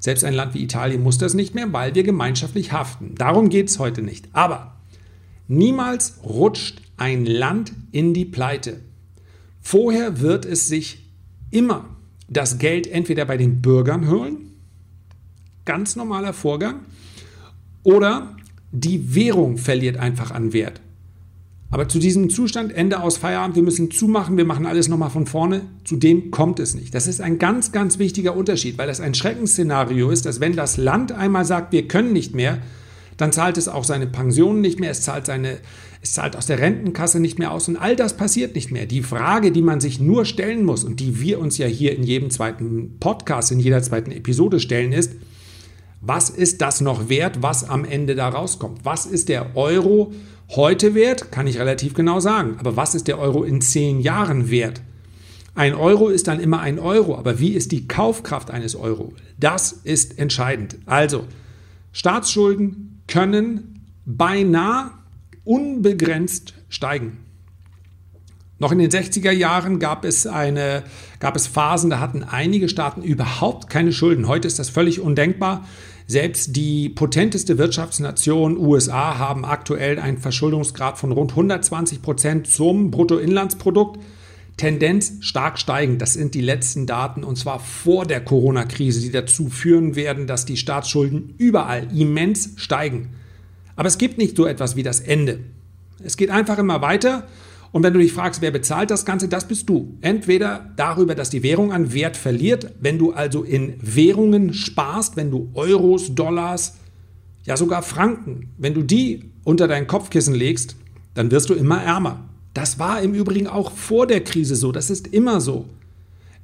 selbst 0.00 0.24
ein 0.24 0.34
Land 0.34 0.54
wie 0.54 0.64
Italien 0.64 1.04
muss 1.04 1.18
das 1.18 1.34
nicht 1.34 1.54
mehr, 1.54 1.72
weil 1.72 1.94
wir 1.94 2.02
gemeinschaftlich 2.02 2.72
haften. 2.72 3.14
Darum 3.16 3.50
geht 3.50 3.68
es 3.68 3.78
heute 3.78 4.02
nicht. 4.02 4.28
Aber 4.32 4.80
Niemals 5.52 6.20
rutscht 6.22 6.80
ein 6.96 7.26
Land 7.26 7.72
in 7.90 8.14
die 8.14 8.24
Pleite. 8.24 8.82
Vorher 9.60 10.20
wird 10.20 10.44
es 10.44 10.68
sich 10.68 11.10
immer 11.50 11.86
das 12.28 12.58
Geld 12.58 12.86
entweder 12.86 13.24
bei 13.24 13.36
den 13.36 13.60
Bürgern 13.60 14.08
holen, 14.08 14.52
ganz 15.64 15.96
normaler 15.96 16.34
Vorgang, 16.34 16.82
oder 17.82 18.36
die 18.70 19.12
Währung 19.16 19.58
verliert 19.58 19.96
einfach 19.96 20.30
an 20.30 20.52
Wert. 20.52 20.80
Aber 21.72 21.88
zu 21.88 22.00
diesem 22.00 22.30
Zustand, 22.30 22.72
Ende 22.72 23.00
aus 23.00 23.16
Feierabend, 23.16 23.54
wir 23.54 23.62
müssen 23.62 23.92
zumachen, 23.92 24.36
wir 24.36 24.44
machen 24.44 24.66
alles 24.66 24.88
nochmal 24.88 25.10
von 25.10 25.26
vorne, 25.26 25.62
zu 25.84 25.96
dem 25.96 26.32
kommt 26.32 26.58
es 26.58 26.74
nicht. 26.74 26.94
Das 26.94 27.06
ist 27.06 27.20
ein 27.20 27.38
ganz, 27.38 27.70
ganz 27.70 28.00
wichtiger 28.00 28.36
Unterschied, 28.36 28.76
weil 28.76 28.88
das 28.88 29.00
ein 29.00 29.14
Schreckensszenario 29.14 30.10
ist, 30.10 30.26
dass 30.26 30.40
wenn 30.40 30.56
das 30.56 30.76
Land 30.76 31.12
einmal 31.12 31.44
sagt, 31.44 31.72
wir 31.72 31.86
können 31.86 32.12
nicht 32.12 32.34
mehr, 32.34 32.58
dann 33.16 33.30
zahlt 33.32 33.56
es 33.56 33.68
auch 33.68 33.84
seine 33.84 34.08
Pensionen 34.08 34.60
nicht 34.62 34.80
mehr, 34.80 34.90
es 34.90 35.02
zahlt, 35.02 35.26
seine, 35.26 35.58
es 36.02 36.14
zahlt 36.14 36.34
aus 36.34 36.46
der 36.46 36.58
Rentenkasse 36.58 37.20
nicht 37.20 37.38
mehr 37.38 37.52
aus 37.52 37.68
und 37.68 37.76
all 37.76 37.94
das 37.94 38.16
passiert 38.16 38.56
nicht 38.56 38.72
mehr. 38.72 38.86
Die 38.86 39.02
Frage, 39.02 39.52
die 39.52 39.62
man 39.62 39.78
sich 39.80 40.00
nur 40.00 40.24
stellen 40.24 40.64
muss 40.64 40.82
und 40.82 40.98
die 40.98 41.20
wir 41.20 41.38
uns 41.38 41.56
ja 41.56 41.66
hier 41.66 41.94
in 41.94 42.02
jedem 42.02 42.30
zweiten 42.30 42.96
Podcast, 42.98 43.52
in 43.52 43.60
jeder 43.60 43.80
zweiten 43.82 44.10
Episode 44.10 44.58
stellen, 44.58 44.92
ist, 44.92 45.12
was 46.00 46.30
ist 46.30 46.62
das 46.62 46.80
noch 46.80 47.08
wert, 47.08 47.42
was 47.42 47.68
am 47.68 47.84
Ende 47.84 48.14
da 48.14 48.28
rauskommt? 48.28 48.84
Was 48.84 49.06
ist 49.06 49.28
der 49.28 49.54
Euro 49.54 50.12
heute 50.50 50.94
wert? 50.94 51.30
Kann 51.30 51.46
ich 51.46 51.58
relativ 51.58 51.94
genau 51.94 52.20
sagen. 52.20 52.56
Aber 52.58 52.76
was 52.76 52.94
ist 52.94 53.06
der 53.06 53.18
Euro 53.18 53.44
in 53.44 53.60
zehn 53.60 54.00
Jahren 54.00 54.50
wert? 54.50 54.80
Ein 55.54 55.74
Euro 55.74 56.08
ist 56.08 56.28
dann 56.28 56.40
immer 56.40 56.60
ein 56.60 56.78
Euro, 56.78 57.16
aber 57.18 57.38
wie 57.38 57.50
ist 57.50 57.72
die 57.72 57.86
Kaufkraft 57.86 58.50
eines 58.50 58.76
Euro? 58.76 59.12
Das 59.38 59.72
ist 59.72 60.18
entscheidend. 60.18 60.78
Also, 60.86 61.24
Staatsschulden 61.92 63.02
können 63.06 63.84
beinahe 64.06 64.92
unbegrenzt 65.44 66.54
steigen. 66.68 67.18
Noch 68.60 68.72
in 68.72 68.78
den 68.78 68.90
60er 68.90 69.30
Jahren 69.30 69.78
gab 69.78 70.04
es, 70.04 70.26
eine, 70.26 70.84
gab 71.18 71.34
es 71.34 71.46
Phasen, 71.46 71.88
da 71.88 71.98
hatten 71.98 72.22
einige 72.22 72.68
Staaten 72.68 73.02
überhaupt 73.02 73.70
keine 73.70 73.90
Schulden. 73.90 74.28
Heute 74.28 74.46
ist 74.46 74.58
das 74.58 74.68
völlig 74.68 75.00
undenkbar. 75.00 75.66
Selbst 76.06 76.54
die 76.56 76.90
potenteste 76.90 77.56
Wirtschaftsnation 77.56 78.58
USA 78.58 79.16
haben 79.16 79.46
aktuell 79.46 79.98
einen 79.98 80.18
Verschuldungsgrad 80.18 80.98
von 80.98 81.10
rund 81.10 81.30
120 81.30 82.02
Prozent 82.02 82.48
zum 82.48 82.90
Bruttoinlandsprodukt. 82.90 83.98
Tendenz 84.58 85.14
stark 85.20 85.58
steigend. 85.58 86.02
Das 86.02 86.12
sind 86.12 86.34
die 86.34 86.42
letzten 86.42 86.86
Daten 86.86 87.24
und 87.24 87.36
zwar 87.36 87.60
vor 87.60 88.04
der 88.04 88.22
Corona-Krise, 88.22 89.00
die 89.00 89.10
dazu 89.10 89.48
führen 89.48 89.96
werden, 89.96 90.26
dass 90.26 90.44
die 90.44 90.58
Staatsschulden 90.58 91.34
überall 91.38 91.88
immens 91.96 92.52
steigen. 92.56 93.14
Aber 93.74 93.88
es 93.88 93.96
gibt 93.96 94.18
nicht 94.18 94.36
so 94.36 94.44
etwas 94.44 94.76
wie 94.76 94.82
das 94.82 95.00
Ende. 95.00 95.40
Es 96.04 96.18
geht 96.18 96.28
einfach 96.28 96.58
immer 96.58 96.82
weiter. 96.82 97.26
Und 97.72 97.84
wenn 97.84 97.92
du 97.92 98.00
dich 98.00 98.12
fragst, 98.12 98.42
wer 98.42 98.50
bezahlt 98.50 98.90
das 98.90 99.04
Ganze, 99.04 99.28
das 99.28 99.46
bist 99.46 99.68
du. 99.68 99.96
Entweder 100.00 100.70
darüber, 100.76 101.14
dass 101.14 101.30
die 101.30 101.42
Währung 101.42 101.72
an 101.72 101.92
Wert 101.92 102.16
verliert, 102.16 102.72
wenn 102.80 102.98
du 102.98 103.12
also 103.12 103.44
in 103.44 103.74
Währungen 103.80 104.54
sparst, 104.54 105.16
wenn 105.16 105.30
du 105.30 105.50
Euros, 105.54 106.14
Dollars, 106.14 106.78
ja 107.44 107.56
sogar 107.56 107.82
Franken, 107.82 108.50
wenn 108.58 108.74
du 108.74 108.82
die 108.82 109.30
unter 109.44 109.68
dein 109.68 109.86
Kopfkissen 109.86 110.34
legst, 110.34 110.76
dann 111.14 111.30
wirst 111.30 111.48
du 111.48 111.54
immer 111.54 111.80
ärmer. 111.80 112.24
Das 112.54 112.78
war 112.78 113.00
im 113.02 113.14
Übrigen 113.14 113.46
auch 113.46 113.70
vor 113.70 114.06
der 114.06 114.22
Krise 114.22 114.56
so, 114.56 114.72
das 114.72 114.90
ist 114.90 115.06
immer 115.06 115.40
so. 115.40 115.66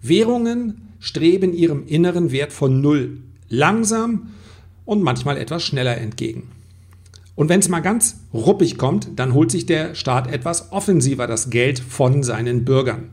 Währungen 0.01 0.93
streben 1.01 1.53
ihrem 1.53 1.87
inneren 1.87 2.31
Wert 2.31 2.53
von 2.53 2.81
Null 2.81 3.19
langsam 3.49 4.29
und 4.85 5.03
manchmal 5.03 5.37
etwas 5.37 5.65
schneller 5.65 5.99
entgegen. 5.99 6.45
Und 7.37 7.51
wenn 7.51 7.61
es 7.61 7.69
mal 7.69 7.81
ganz 7.81 8.17
ruppig 8.33 8.79
kommt, 8.79 9.11
dann 9.17 9.35
holt 9.35 9.51
sich 9.51 9.67
der 9.67 9.95
Staat 9.95 10.33
etwas 10.33 10.73
offensiver 10.73 11.27
das 11.27 11.51
Geld 11.51 11.79
von 11.79 12.23
seinen 12.23 12.65
Bürgern. 12.65 13.11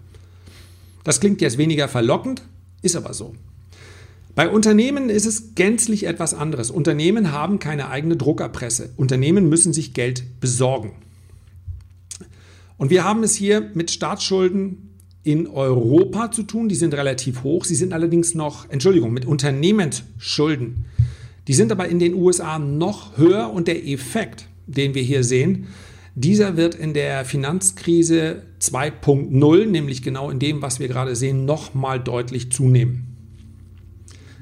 Das 1.03 1.19
klingt 1.19 1.41
jetzt 1.41 1.57
weniger 1.57 1.89
verlockend, 1.89 2.41
ist 2.81 2.95
aber 2.95 3.13
so. 3.13 3.35
Bei 4.33 4.49
Unternehmen 4.49 5.09
ist 5.09 5.25
es 5.25 5.53
gänzlich 5.55 6.07
etwas 6.07 6.33
anderes. 6.33 6.71
Unternehmen 6.71 7.31
haben 7.31 7.59
keine 7.59 7.89
eigene 7.89 8.15
Druckerpresse. 8.15 8.89
Unternehmen 8.95 9.47
müssen 9.47 9.73
sich 9.73 9.93
Geld 9.93 10.23
besorgen. 10.39 10.93
Und 12.77 12.89
wir 12.89 13.03
haben 13.03 13.23
es 13.23 13.35
hier 13.35 13.69
mit 13.75 13.91
Staatsschulden 13.91 14.89
in 15.23 15.47
Europa 15.47 16.31
zu 16.31 16.43
tun. 16.43 16.67
Die 16.67 16.75
sind 16.75 16.95
relativ 16.95 17.43
hoch. 17.43 17.65
Sie 17.65 17.75
sind 17.75 17.93
allerdings 17.93 18.33
noch, 18.33 18.69
Entschuldigung, 18.69 19.13
mit 19.13 19.25
Unternehmensschulden 19.25 20.85
die 21.47 21.53
sind 21.53 21.71
aber 21.71 21.87
in 21.87 21.99
den 21.99 22.13
USA 22.13 22.59
noch 22.59 23.17
höher 23.17 23.51
und 23.51 23.67
der 23.67 23.85
Effekt, 23.87 24.47
den 24.65 24.93
wir 24.95 25.01
hier 25.01 25.23
sehen, 25.23 25.67
dieser 26.15 26.57
wird 26.57 26.75
in 26.75 26.93
der 26.93 27.25
Finanzkrise 27.25 28.43
2.0, 28.61 29.65
nämlich 29.65 30.03
genau 30.03 30.29
in 30.29 30.39
dem, 30.39 30.61
was 30.61 30.79
wir 30.79 30.87
gerade 30.87 31.15
sehen, 31.15 31.45
nochmal 31.45 31.99
deutlich 31.99 32.51
zunehmen. 32.51 33.07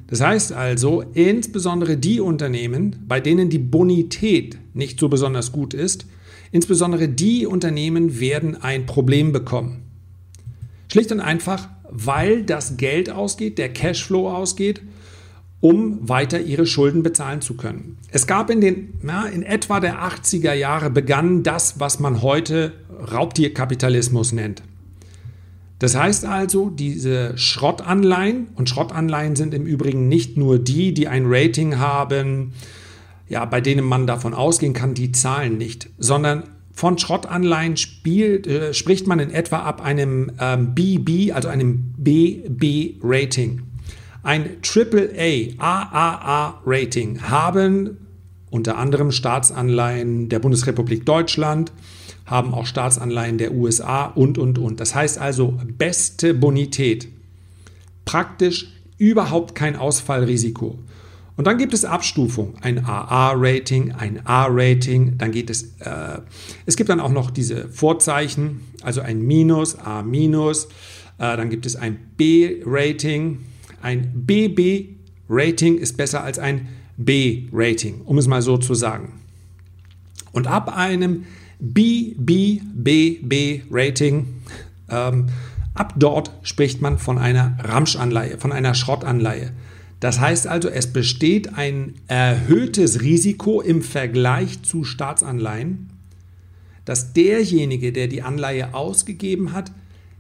Das 0.08 0.20
heißt 0.20 0.52
also, 0.52 1.02
insbesondere 1.14 1.96
die 1.96 2.20
Unternehmen, 2.20 2.98
bei 3.08 3.22
denen 3.22 3.50
die 3.50 3.60
Bonität 3.60 4.58
nicht 4.74 5.00
so 5.00 5.08
besonders 5.08 5.54
gut 5.54 5.74
ist, 5.74 6.06
insbesondere 6.52 7.08
die 7.08 7.46
Unternehmen 7.46 8.20
werden 8.20 8.62
ein 8.62 8.86
Problem 8.86 9.32
bekommen. 9.32 9.84
Schlicht 10.92 11.14
und 11.14 11.22
einfach, 11.22 11.70
weil 11.90 12.44
das 12.44 12.76
Geld 12.76 13.10
ausgeht, 13.10 13.58
der 13.58 13.72
Cashflow 13.72 14.30
ausgeht 14.30 14.82
um 15.62 16.10
weiter 16.10 16.42
ihre 16.42 16.66
Schulden 16.66 17.04
bezahlen 17.04 17.42
zu 17.42 17.54
können. 17.54 17.98
Es 18.12 18.28
gab 18.28 18.50
in 18.50 18.62
den, 18.62 18.96
na, 19.02 19.28
in 19.28 19.44
etwa 19.44 19.80
der 19.80 20.02
80er 20.04 20.54
Jahre 20.54 20.90
begann 20.90 21.44
das, 21.44 21.80
was 21.80 22.00
man 22.00 22.22
heute 22.24 22.74
Raubtierkapitalismus 23.12 24.34
nennt. 24.34 24.64
Das 25.78 25.96
heißt 25.96 26.26
also, 26.26 26.70
diese 26.70 27.38
Schrottanleihen, 27.38 28.50
und 28.56 28.70
Schrottanleihen 28.70 29.36
sind 29.36 29.54
im 29.54 29.66
Übrigen 29.66 30.08
nicht 30.08 30.36
nur 30.38 30.60
die, 30.60 30.94
die 30.94 31.08
ein 31.08 31.24
Rating 31.28 31.78
haben, 31.78 32.54
ja, 33.30 33.46
bei 33.46 33.62
denen 33.62 33.86
man 33.86 34.08
davon 34.08 34.34
ausgehen 34.34 34.74
kann, 34.74 34.94
die 34.94 35.12
zahlen 35.12 35.58
nicht, 35.58 35.90
sondern 35.98 36.44
von 36.74 36.98
Schrottanleihen 36.98 37.78
spielt, 37.78 38.48
äh, 38.48 38.74
spricht 38.74 39.08
man 39.08 39.20
in 39.20 39.32
etwa 39.32 39.60
ab 39.60 39.82
einem 39.82 40.32
ähm, 40.40 40.74
BB, 40.76 41.34
also 41.34 41.48
einem 41.48 41.94
BB-Rating 41.98 43.62
ein 44.24 44.58
AAA, 44.62 45.56
AAA-Rating 45.58 47.22
haben 47.24 47.98
unter 48.50 48.78
anderem 48.78 49.12
Staatsanleihen 49.12 50.30
der 50.30 50.40
Bundesrepublik 50.40 51.06
Deutschland, 51.06 51.72
haben 52.26 52.54
auch 52.54 52.66
Staatsanleihen 52.66 53.38
der 53.38 53.54
USA 53.54 54.06
und, 54.06 54.38
und, 54.38 54.60
und. 54.60 54.80
Das 54.80 54.94
heißt 54.94 55.18
also 55.18 55.58
beste 55.78 56.34
Bonität. 56.34 57.08
Praktisch 58.06 58.68
überhaupt 58.98 59.56
kein 59.56 59.76
Ausfallrisiko. 59.76 60.78
Und 61.38 61.48
dann 61.48 61.58
gibt 61.58 61.74
es 61.74 61.86
Abstufung, 61.86 62.54
ein 62.62 62.86
AA-Rating, 62.86 63.94
ein 63.94 64.26
A-Rating, 64.26 65.18
dann 65.18 65.32
geht 65.32 65.50
es, 65.50 65.76
äh, 65.80 66.20
es 66.66 66.76
gibt 66.76 66.90
dann 66.90 67.00
auch 67.00 67.10
noch 67.10 67.32
diese 67.32 67.70
Vorzeichen, 67.70 68.62
also 68.84 69.02
ein 69.02 69.22
Minus, 69.22 69.80
A-, 69.80 70.02
äh, 70.02 71.38
dann 71.38 71.50
gibt 71.50 71.66
es 71.66 71.76
ein 71.76 71.98
B-Rating, 72.18 73.40
ein 73.82 74.26
BB-Rating 74.26 75.78
ist 75.78 75.98
besser 75.98 76.24
als 76.24 76.40
ein 76.40 76.70
B-Rating, 76.98 78.02
um 78.06 78.18
es 78.18 78.28
mal 78.28 78.42
so 78.42 78.58
zu 78.58 78.74
sagen. 78.74 79.22
Und 80.32 80.48
ab 80.48 80.76
einem 80.76 81.26
BBBB-Rating, 81.60 84.26
ähm, 84.90 85.28
ab 85.74 85.94
dort 85.98 86.32
spricht 86.44 86.82
man 86.82 86.98
von 86.98 87.18
einer 87.18 87.58
Ramschanleihe, 87.62 88.38
von 88.38 88.52
einer 88.52 88.74
Schrottanleihe. 88.74 89.54
Das 90.00 90.20
heißt 90.20 90.48
also, 90.48 90.68
es 90.68 90.92
besteht 90.92 91.56
ein 91.56 91.94
erhöhtes 92.08 93.02
Risiko 93.02 93.62
im 93.62 93.84
Vergleich 93.84 94.64
zu 94.64 94.84
Staatsanleihen, 94.84 95.92
dass 96.86 97.14
derjenige, 97.14 97.92
der 97.92 98.08
die 98.08 98.24
Anleihe 98.24 98.74
ausgegeben 98.74 99.54
hat, 99.54 99.72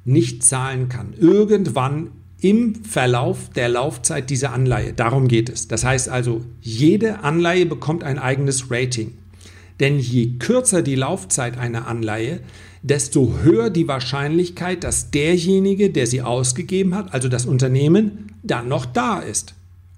nicht 0.05 0.43
zahlen 0.43 0.87
kann. 0.87 1.13
Irgendwann 1.19 2.11
im 2.41 2.83
Verlauf 2.83 3.49
der 3.55 3.69
Laufzeit 3.69 4.29
dieser 4.29 4.51
Anleihe. 4.51 4.93
Darum 4.93 5.27
geht 5.27 5.49
es. 5.49 5.67
Das 5.67 5.85
heißt 5.85 6.09
also, 6.09 6.41
jede 6.59 7.23
Anleihe 7.23 7.67
bekommt 7.67 8.03
ein 8.03 8.17
eigenes 8.17 8.71
Rating. 8.71 9.13
Denn 9.79 9.99
je 9.99 10.37
kürzer 10.39 10.81
die 10.81 10.95
Laufzeit 10.95 11.57
einer 11.57 11.87
Anleihe, 11.87 12.41
desto 12.81 13.33
höher 13.43 13.69
die 13.69 13.87
Wahrscheinlichkeit, 13.87 14.83
dass 14.83 15.11
derjenige, 15.11 15.91
der 15.91 16.07
sie 16.07 16.23
ausgegeben 16.23 16.95
hat, 16.95 17.13
also 17.13 17.29
das 17.29 17.45
Unternehmen, 17.45 18.33
dann 18.41 18.67
noch 18.67 18.85
da 18.85 19.19
ist, 19.19 19.53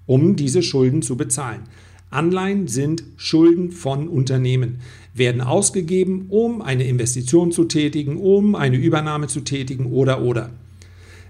um 0.06 0.36
diese 0.36 0.62
Schulden 0.62 1.00
zu 1.00 1.16
bezahlen. 1.16 1.62
Anleihen 2.10 2.68
sind 2.68 3.02
Schulden 3.16 3.72
von 3.72 4.08
Unternehmen, 4.08 4.80
werden 5.14 5.40
ausgegeben, 5.40 6.26
um 6.28 6.60
eine 6.60 6.84
Investition 6.84 7.52
zu 7.52 7.64
tätigen, 7.64 8.18
um 8.18 8.54
eine 8.54 8.76
Übernahme 8.76 9.28
zu 9.28 9.40
tätigen 9.40 9.86
oder 9.86 10.22
oder. 10.22 10.50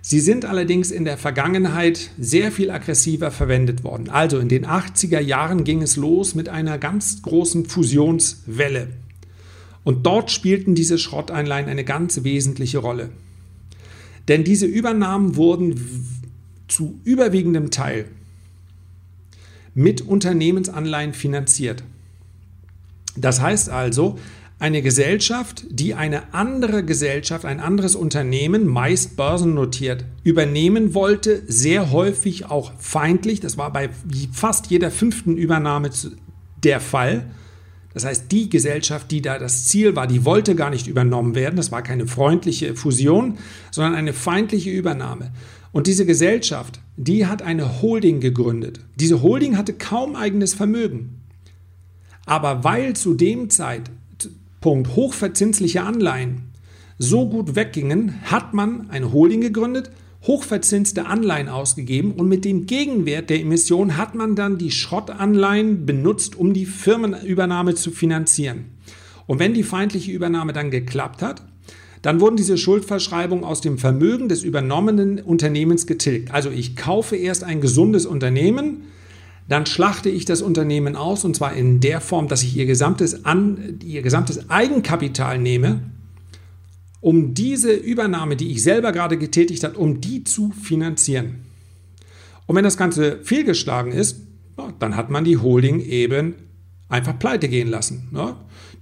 Sie 0.07 0.21
sind 0.21 0.45
allerdings 0.45 0.91
in 0.91 1.07
der 1.07 1.17
Vergangenheit 1.17 2.11
sehr 2.19 2.53
viel 2.53 2.71
aggressiver 2.71 3.31
verwendet 3.31 3.85
worden. 3.85 4.11
Also 4.11 4.39
in 4.39 4.51
den 4.51 4.67
80er 4.67 5.19
Jahren 5.19 5.65
ging 5.65 5.81
es 5.81 5.97
los 5.97 6.35
mit 6.35 6.51
einer 6.51 6.77
ganz 6.77 7.23
großen 7.23 7.65
Fusionswelle. 7.65 8.89
Und 9.83 10.05
dort 10.05 10.31
spielten 10.31 10.75
diese 10.75 10.99
Schrotteinleihen 10.99 11.71
eine 11.71 11.85
ganz 11.85 12.23
wesentliche 12.23 12.81
Rolle. 12.81 13.13
Denn 14.29 14.45
diese 14.45 14.67
Übernahmen 14.67 15.37
wurden 15.37 15.81
zu 16.69 17.01
überwiegendem 17.05 17.71
Teil 17.71 18.05
mit 19.73 20.03
Unternehmensanleihen 20.03 21.15
finanziert. 21.15 21.83
Das 23.17 23.41
heißt 23.41 23.71
also, 23.71 24.19
eine 24.59 24.83
Gesellschaft, 24.83 25.65
die 25.69 25.95
eine 25.95 26.33
andere 26.33 26.85
Gesellschaft, 26.85 27.45
ein 27.45 27.61
anderes 27.61 27.97
Unternehmen, 27.97 28.67
meist 28.67 29.17
börsennotiert, 29.17 30.05
übernehmen 30.23 30.95
wollte, 30.95 31.43
sehr 31.47 31.91
häufig 31.91 32.47
auch 32.47 32.73
feindlich. 32.79 33.41
Das 33.41 33.59
war 33.59 33.73
bei 33.73 33.91
fast 34.33 34.69
jeder 34.69 34.91
fünften 34.91 35.37
Übernahme 35.37 35.91
der 36.63 36.81
Fall. 36.81 37.31
Das 37.93 38.05
heißt, 38.05 38.31
die 38.33 38.49
Gesellschaft, 38.49 39.11
die 39.11 39.23
da 39.23 39.39
das 39.39 39.67
Ziel 39.67 39.95
war, 39.97 40.07
die 40.07 40.25
wollte 40.25 40.55
gar 40.55 40.71
nicht 40.71 40.87
übernommen 40.87 41.35
werden. 41.35 41.57
Das 41.57 41.71
war 41.71 41.83
keine 41.83 42.07
freundliche 42.07 42.75
Fusion, 42.75 43.39
sondern 43.71 43.95
eine 43.95 44.13
feindliche 44.13 44.71
Übernahme. 44.71 45.33
Und 45.73 45.89
diese 45.89 46.07
Gesellschaft, 46.07 46.81
die 46.97 47.27
hat 47.27 47.43
eine 47.43 47.83
Holding 47.83 48.21
gegründet. 48.21 48.81
Diese 48.97 49.23
Holding 49.23 49.57
hatte 49.57 49.75
kaum 49.75 50.15
eigenes 50.17 50.55
Vermögen. 50.55 51.21
Aber 52.27 52.65
weil 52.65 52.95
zu 52.95 53.15
dem 53.15 53.51
Zeit 53.51 53.91
Punkt 54.65 54.97
hochverzinsliche 54.97 55.83
Anleihen 55.83 56.45
so 56.97 57.29
gut 57.29 57.55
weggingen, 57.55 58.15
hat 58.23 58.55
man 58.55 58.89
eine 58.89 59.13
Holding 59.13 59.43
gegründet, 59.43 59.91
hochverzinste 60.23 61.05
Anleihen 61.05 61.51
ausgegeben 61.51 62.13
und 62.13 62.31
mit 62.31 62.47
dem 62.47 62.65
Gegenwert 62.65 63.29
der 63.29 63.41
Emission 63.41 63.99
hat 63.99 64.15
man 64.15 64.37
dann 64.37 64.57
die 64.57 64.71
Schrottanleihen 64.71 65.85
benutzt, 65.85 66.35
um 66.35 66.55
die 66.55 66.65
Firmenübernahme 66.65 67.75
zu 67.75 67.91
finanzieren. 67.91 68.71
Und 69.27 69.39
wenn 69.39 69.53
die 69.53 69.65
feindliche 69.65 70.13
Übernahme 70.13 70.55
dann 70.55 70.71
geklappt 70.71 71.21
hat, 71.21 71.43
dann 72.01 72.21
wurden 72.21 72.37
diese 72.37 72.57
Schuldverschreibungen 72.57 73.45
aus 73.45 73.61
dem 73.61 73.77
Vermögen 73.77 74.31
des 74.31 74.45
übernommenen 74.45 75.19
Unternehmens 75.19 75.87
getilgt. 75.87 76.33
Also 76.33 76.49
ich 76.49 76.75
kaufe 76.75 77.17
erst 77.17 77.45
ein 77.45 77.61
gesundes 77.61 78.07
Unternehmen, 78.07 78.85
dann 79.49 79.67
schlachte 79.67 80.09
ich 80.09 80.25
das 80.25 80.43
Unternehmen 80.43 80.97
aus 80.97 81.25
und 81.25 81.37
zwar 81.37 81.55
in 81.55 81.81
der 81.81 82.01
Form, 82.01 82.29
dass 82.29 82.43
ich 82.43 82.57
ihr 82.57 82.67
gesamtes, 82.67 83.25
An, 83.25 83.79
ihr 83.85 84.03
gesamtes 84.03 84.49
Eigenkapital 84.51 85.39
nehme 85.39 85.83
um 87.05 87.35
diese 87.35 87.75
Übernahme, 87.75 88.35
die 88.35 88.51
ich 88.51 88.63
selber 88.63 88.91
gerade 88.91 89.19
getätigt 89.19 89.63
habe, 89.63 89.77
um 89.77 90.01
die 90.01 90.25
zu 90.25 90.53
finanzieren. 90.53 91.45
Und 92.47 92.57
wenn 92.57 92.65
das 92.65 92.79
Ganze 92.79 93.19
fehlgeschlagen 93.23 93.93
ist, 93.93 94.23
dann 94.79 94.97
hat 94.97 95.11
man 95.11 95.23
die 95.23 95.37
Holding 95.37 95.81
eben 95.81 96.35
einfach 96.89 97.19
pleite 97.19 97.51
gehen 97.51 97.69
lassen. 97.69 98.09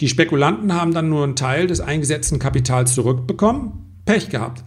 Die 0.00 0.08
Spekulanten 0.08 0.72
haben 0.72 0.94
dann 0.94 1.08
nur 1.08 1.24
einen 1.24 1.34
Teil 1.34 1.66
des 1.66 1.80
eingesetzten 1.80 2.38
Kapitals 2.38 2.94
zurückbekommen, 2.94 3.72
Pech 4.04 4.28
gehabt. 4.28 4.62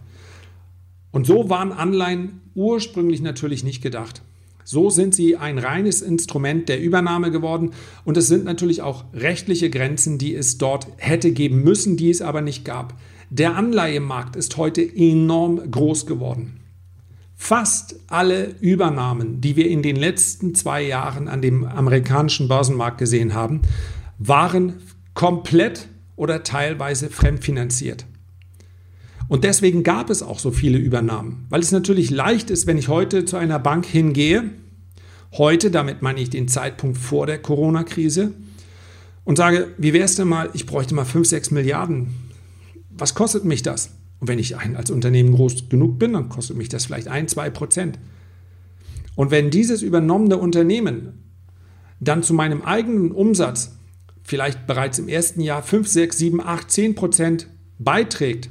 Und 1.10 1.26
so 1.26 1.48
waren 1.48 1.72
Anleihen 1.72 2.42
ursprünglich 2.54 3.22
natürlich 3.22 3.64
nicht 3.64 3.80
gedacht. 3.82 4.20
So 4.68 4.90
sind 4.90 5.14
sie 5.14 5.36
ein 5.36 5.58
reines 5.58 6.02
Instrument 6.02 6.68
der 6.68 6.80
Übernahme 6.80 7.30
geworden 7.30 7.70
und 8.04 8.16
es 8.16 8.26
sind 8.26 8.44
natürlich 8.44 8.82
auch 8.82 9.04
rechtliche 9.14 9.70
Grenzen, 9.70 10.18
die 10.18 10.34
es 10.34 10.58
dort 10.58 10.88
hätte 10.96 11.30
geben 11.30 11.62
müssen, 11.62 11.96
die 11.96 12.10
es 12.10 12.20
aber 12.20 12.40
nicht 12.40 12.64
gab. 12.64 12.98
Der 13.30 13.54
Anleihemarkt 13.54 14.34
ist 14.34 14.56
heute 14.56 14.82
enorm 14.82 15.70
groß 15.70 16.06
geworden. 16.06 16.58
Fast 17.36 17.94
alle 18.08 18.56
Übernahmen, 18.60 19.40
die 19.40 19.54
wir 19.54 19.70
in 19.70 19.82
den 19.82 19.94
letzten 19.94 20.56
zwei 20.56 20.82
Jahren 20.82 21.28
an 21.28 21.42
dem 21.42 21.62
amerikanischen 21.62 22.48
Börsenmarkt 22.48 22.98
gesehen 22.98 23.34
haben, 23.34 23.62
waren 24.18 24.80
komplett 25.14 25.86
oder 26.16 26.42
teilweise 26.42 27.08
fremdfinanziert. 27.08 28.04
Und 29.28 29.44
deswegen 29.44 29.82
gab 29.82 30.10
es 30.10 30.22
auch 30.22 30.38
so 30.38 30.50
viele 30.50 30.78
Übernahmen, 30.78 31.46
weil 31.48 31.60
es 31.60 31.72
natürlich 31.72 32.10
leicht 32.10 32.50
ist, 32.50 32.66
wenn 32.66 32.78
ich 32.78 32.88
heute 32.88 33.24
zu 33.24 33.36
einer 33.36 33.58
Bank 33.58 33.84
hingehe, 33.84 34.50
heute, 35.32 35.70
damit 35.70 36.02
meine 36.02 36.20
ich 36.20 36.30
den 36.30 36.48
Zeitpunkt 36.48 36.96
vor 36.96 37.26
der 37.26 37.38
Corona-Krise, 37.38 38.32
und 39.24 39.36
sage, 39.36 39.74
wie 39.76 39.92
wäre 39.92 40.04
es 40.04 40.14
denn 40.14 40.28
mal, 40.28 40.50
ich 40.54 40.66
bräuchte 40.66 40.94
mal 40.94 41.04
5, 41.04 41.26
6 41.26 41.50
Milliarden. 41.50 42.14
Was 42.96 43.14
kostet 43.14 43.44
mich 43.44 43.62
das? 43.62 43.90
Und 44.20 44.28
wenn 44.28 44.38
ich 44.38 44.56
als 44.56 44.90
Unternehmen 44.90 45.34
groß 45.34 45.68
genug 45.68 45.98
bin, 45.98 46.12
dann 46.12 46.28
kostet 46.28 46.56
mich 46.56 46.68
das 46.68 46.86
vielleicht 46.86 47.08
1, 47.08 47.32
2 47.32 47.50
Prozent. 47.50 47.98
Und 49.16 49.32
wenn 49.32 49.50
dieses 49.50 49.82
übernommene 49.82 50.38
Unternehmen 50.38 51.24
dann 51.98 52.22
zu 52.22 52.34
meinem 52.34 52.62
eigenen 52.62 53.10
Umsatz 53.10 53.76
vielleicht 54.22 54.66
bereits 54.66 54.98
im 55.00 55.08
ersten 55.08 55.40
Jahr 55.40 55.62
5, 55.62 55.88
6, 55.88 56.18
7, 56.18 56.40
8, 56.40 56.70
10 56.70 56.94
Prozent 56.94 57.48
beiträgt, 57.78 58.48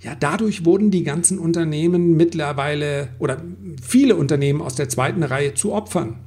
ja, 0.00 0.14
dadurch 0.14 0.64
wurden 0.64 0.90
die 0.90 1.04
ganzen 1.04 1.38
Unternehmen 1.38 2.16
mittlerweile 2.16 3.08
oder 3.18 3.42
viele 3.82 4.16
Unternehmen 4.16 4.60
aus 4.60 4.74
der 4.74 4.88
zweiten 4.88 5.22
Reihe 5.22 5.54
zu 5.54 5.72
Opfern, 5.72 6.18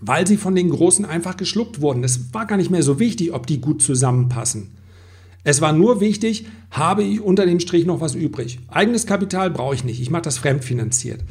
weil 0.00 0.26
sie 0.26 0.36
von 0.36 0.54
den 0.54 0.70
Großen 0.70 1.04
einfach 1.04 1.36
geschluckt 1.36 1.80
wurden. 1.80 2.04
Es 2.04 2.32
war 2.32 2.46
gar 2.46 2.56
nicht 2.56 2.70
mehr 2.70 2.82
so 2.82 2.98
wichtig, 2.98 3.32
ob 3.32 3.46
die 3.46 3.60
gut 3.60 3.82
zusammenpassen. 3.82 4.70
Es 5.44 5.60
war 5.60 5.72
nur 5.72 6.00
wichtig, 6.00 6.46
habe 6.70 7.02
ich 7.02 7.20
unter 7.20 7.46
dem 7.46 7.60
Strich 7.60 7.86
noch 7.86 8.00
was 8.00 8.14
übrig. 8.14 8.58
Eigenes 8.68 9.06
Kapital 9.06 9.50
brauche 9.50 9.74
ich 9.74 9.84
nicht, 9.84 10.00
ich 10.00 10.10
mache 10.10 10.22
das 10.22 10.38
fremdfinanziert. 10.38 11.24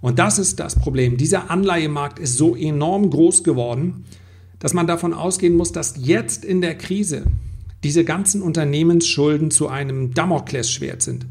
Und 0.00 0.18
das 0.18 0.38
ist 0.38 0.60
das 0.60 0.76
Problem. 0.76 1.16
Dieser 1.16 1.50
Anleihemarkt 1.50 2.18
ist 2.18 2.36
so 2.36 2.54
enorm 2.54 3.10
groß 3.10 3.42
geworden, 3.42 4.04
dass 4.58 4.74
man 4.74 4.86
davon 4.86 5.12
ausgehen 5.12 5.56
muss, 5.56 5.72
dass 5.72 5.94
jetzt 5.98 6.44
in 6.44 6.60
der 6.60 6.76
Krise 6.76 7.24
diese 7.84 8.04
ganzen 8.04 8.42
Unternehmensschulden 8.42 9.50
zu 9.50 9.68
einem 9.68 10.14
Damoklesschwert 10.14 11.02
sind. 11.02 11.26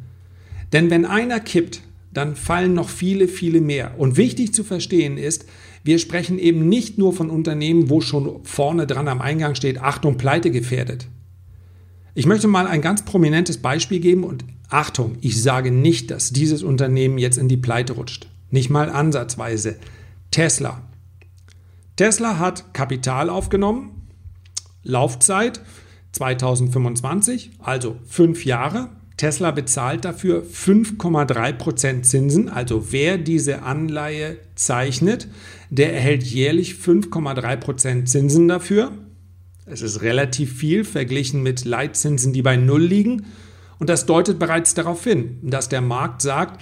Denn 0.74 0.90
wenn 0.90 1.06
einer 1.06 1.40
kippt, 1.40 1.82
dann 2.14 2.36
fallen 2.36 2.74
noch 2.74 2.90
viele, 2.90 3.28
viele 3.28 3.62
mehr. 3.62 3.96
Und 3.98 4.18
wichtig 4.18 4.54
zu 4.54 4.64
verstehen 4.64 5.18
ist, 5.18 5.46
wir 5.84 6.00
sprechen 6.00 6.40
eben 6.40 6.68
nicht 6.68 6.98
nur 6.98 7.14
von 7.14 7.30
Unternehmen, 7.30 7.90
wo 7.90 8.02
schon 8.02 8.44
vorne 8.44 8.88
dran 8.88 9.08
am 9.08 9.22
Eingang 9.22 9.56
steht, 9.56 9.82
Achtung, 9.82 10.18
Pleite 10.18 10.52
gefährdet. 10.52 11.08
Ich 12.16 12.26
möchte 12.26 12.48
mal 12.48 12.66
ein 12.66 12.82
ganz 12.82 13.06
prominentes 13.06 13.58
Beispiel 13.58 14.00
geben 14.00 14.24
und 14.24 14.44
Achtung, 14.70 15.18
ich 15.22 15.42
sage 15.42 15.72
nicht, 15.72 16.12
dass 16.12 16.32
dieses 16.32 16.64
Unternehmen 16.64 17.18
jetzt 17.18 17.38
in 17.38 17.48
die 17.48 17.58
Pleite 17.58 17.94
rutscht. 17.94 18.28
Nicht 18.50 18.70
mal 18.70 18.90
ansatzweise. 18.90 19.76
Tesla. 20.32 20.82
Tesla 21.96 22.38
hat 22.40 22.74
Kapital 22.74 23.30
aufgenommen, 23.30 24.08
Laufzeit 24.84 25.62
2025, 26.18 27.52
also 27.60 27.98
fünf 28.08 28.46
Jahre. 28.46 28.90
Tesla 29.18 29.52
bezahlt 29.52 30.06
dafür 30.06 30.44
5,3% 30.44 32.04
Zinsen. 32.04 32.50
Also 32.50 32.92
wer 32.92 33.18
diese 33.18 33.64
Anleihe 33.64 34.38
zeichnet, 34.56 35.28
der 35.70 35.94
erhält 35.94 36.24
jährlich 36.24 36.74
5,3% 36.74 38.06
Zinsen 38.06 38.48
dafür. 38.48 38.92
Es 39.66 39.82
ist 39.82 40.02
relativ 40.02 40.54
viel 40.54 40.84
verglichen 40.84 41.44
mit 41.44 41.66
Leitzinsen, 41.66 42.32
die 42.32 42.42
bei 42.42 42.58
Null 42.58 42.84
liegen. 42.84 43.26
Und 43.80 43.90
das 43.90 44.06
deutet 44.06 44.40
bereits 44.40 44.74
darauf 44.74 45.04
hin, 45.04 45.40
dass 45.42 45.70
der 45.70 45.82
Markt 45.82 46.22
sagt, 46.22 46.62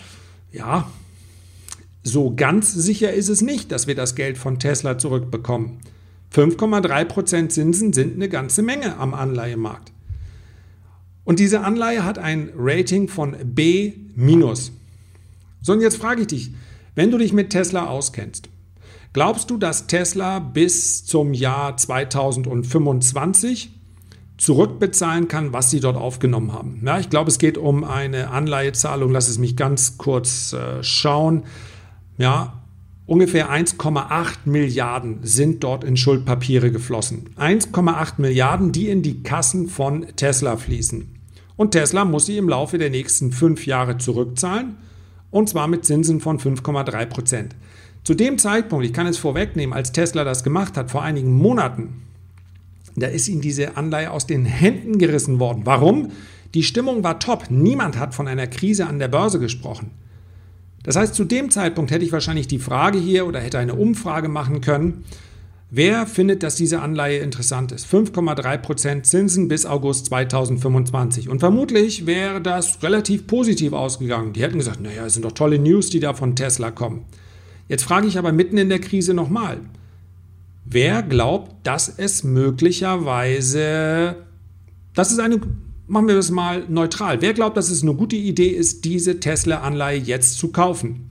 ja, 0.51 0.89
so 2.03 2.33
ganz 2.35 2.73
sicher 2.73 3.13
ist 3.13 3.29
es 3.29 3.41
nicht, 3.41 3.71
dass 3.71 3.87
wir 3.87 3.95
das 3.95 4.15
Geld 4.15 4.37
von 4.37 4.59
Tesla 4.59 4.97
zurückbekommen. 4.97 5.79
5,3% 6.35 7.47
Zinsen 7.47 7.93
sind 7.93 8.15
eine 8.15 8.27
ganze 8.27 8.61
Menge 8.61 8.97
am 8.97 9.13
Anleihemarkt. 9.13 9.93
Und 11.23 11.39
diese 11.39 11.61
Anleihe 11.61 12.03
hat 12.03 12.19
ein 12.19 12.51
Rating 12.57 13.07
von 13.07 13.37
B-. 13.43 13.93
So, 15.61 15.73
und 15.73 15.81
jetzt 15.81 15.97
frage 15.97 16.21
ich 16.21 16.27
dich, 16.27 16.51
wenn 16.93 17.09
du 17.09 17.17
dich 17.17 17.31
mit 17.31 17.51
Tesla 17.51 17.85
auskennst, 17.85 18.49
glaubst 19.13 19.49
du, 19.49 19.57
dass 19.57 19.87
Tesla 19.87 20.39
bis 20.39 21.05
zum 21.05 21.33
Jahr 21.33 21.77
2025 21.77 23.71
zurückbezahlen 24.37 25.29
kann, 25.29 25.53
was 25.53 25.71
sie 25.71 25.79
dort 25.79 25.95
aufgenommen 25.95 26.51
haben? 26.51 26.81
Ja, 26.85 26.99
ich 26.99 27.09
glaube, 27.09 27.29
es 27.29 27.39
geht 27.39 27.57
um 27.57 27.85
eine 27.85 28.29
Anleihezahlung, 28.29 29.11
lass 29.11 29.29
es 29.29 29.37
mich 29.37 29.55
ganz 29.55 29.97
kurz 29.97 30.51
äh, 30.51 30.83
schauen. 30.83 31.43
Ja, 32.17 32.64
Ungefähr 33.07 33.51
1,8 33.51 34.37
Milliarden 34.45 35.19
sind 35.21 35.63
dort 35.63 35.83
in 35.83 35.95
Schuldpapiere 35.95 36.71
geflossen. 36.71 37.29
1,8 37.37 38.13
Milliarden, 38.17 38.71
die 38.71 38.89
in 38.89 39.03
die 39.03 39.21
Kassen 39.21 39.67
von 39.67 40.07
Tesla 40.15 40.57
fließen. 40.57 41.13
Und 41.55 41.71
Tesla 41.71 42.03
muss 42.03 42.25
sie 42.25 42.37
im 42.37 42.49
Laufe 42.49 42.79
der 42.79 42.89
nächsten 42.89 43.31
fünf 43.31 43.67
Jahre 43.67 43.97
zurückzahlen, 43.97 44.77
und 45.29 45.49
zwar 45.49 45.67
mit 45.67 45.85
Zinsen 45.85 46.19
von 46.19 46.39
5,3 46.39 47.05
Prozent. 47.05 47.55
Zu 48.03 48.15
dem 48.15 48.37
Zeitpunkt, 48.39 48.85
ich 48.85 48.93
kann 48.93 49.07
es 49.07 49.17
vorwegnehmen, 49.17 49.75
als 49.75 49.91
Tesla 49.91 50.23
das 50.23 50.43
gemacht 50.43 50.75
hat, 50.75 50.89
vor 50.89 51.03
einigen 51.03 51.33
Monaten, 51.33 52.05
da 52.95 53.07
ist 53.07 53.27
ihnen 53.27 53.41
diese 53.41 53.77
Anleihe 53.77 54.11
aus 54.11 54.25
den 54.25 54.45
Händen 54.45 54.97
gerissen 54.97 55.39
worden. 55.39 55.61
Warum? 55.65 56.11
Die 56.53 56.63
Stimmung 56.63 57.03
war 57.03 57.19
top. 57.19 57.45
Niemand 57.49 57.99
hat 57.99 58.15
von 58.15 58.27
einer 58.27 58.47
Krise 58.47 58.87
an 58.87 58.99
der 58.99 59.09
Börse 59.09 59.39
gesprochen. 59.39 59.91
Das 60.85 60.95
heißt, 60.95 61.15
zu 61.15 61.25
dem 61.25 61.49
Zeitpunkt 61.49 61.89
hätte 61.89 62.05
ich 62.05 62.11
wahrscheinlich 62.11 62.47
die 62.47 62.59
Frage 62.59 62.99
hier 62.99 63.25
oder 63.25 63.39
hätte 63.39 63.57
eine 63.57 63.73
Umfrage 63.73 64.29
machen 64.29 64.61
können, 64.61 65.03
wer 65.71 66.05
findet, 66.05 66.43
dass 66.43 66.55
diese 66.55 66.79
Anleihe 66.81 67.17
interessant 67.17 67.71
ist? 67.71 67.91
5,3% 67.91 69.01
Zinsen 69.01 69.47
bis 69.47 69.65
August 69.65 70.05
2025. 70.05 71.27
Und 71.27 71.39
vermutlich 71.39 72.05
wäre 72.05 72.39
das 72.39 72.83
relativ 72.83 73.25
positiv 73.25 73.73
ausgegangen. 73.73 74.33
Die 74.33 74.43
hätten 74.43 74.59
gesagt, 74.59 74.79
naja, 74.79 75.07
es 75.07 75.15
sind 75.15 75.25
doch 75.25 75.31
tolle 75.31 75.57
News, 75.57 75.89
die 75.89 75.99
da 75.99 76.13
von 76.13 76.35
Tesla 76.35 76.69
kommen. 76.69 77.05
Jetzt 77.67 77.83
frage 77.83 78.05
ich 78.05 78.19
aber 78.19 78.31
mitten 78.31 78.59
in 78.59 78.69
der 78.69 78.79
Krise 78.79 79.15
nochmal. 79.15 79.57
Wer 80.65 81.01
glaubt, 81.01 81.65
dass 81.65 81.89
es 81.89 82.23
möglicherweise, 82.23 84.17
dass 84.93 85.11
es 85.11 85.17
eine 85.17 85.39
machen 85.87 86.07
wir 86.07 86.15
das 86.15 86.31
mal 86.31 86.65
neutral. 86.67 87.21
Wer 87.21 87.33
glaubt, 87.33 87.57
dass 87.57 87.69
es 87.69 87.83
eine 87.83 87.93
gute 87.93 88.15
Idee 88.15 88.49
ist, 88.49 88.85
diese 88.85 89.19
Tesla-Anleihe 89.19 89.99
jetzt 89.99 90.37
zu 90.37 90.51
kaufen? 90.51 91.09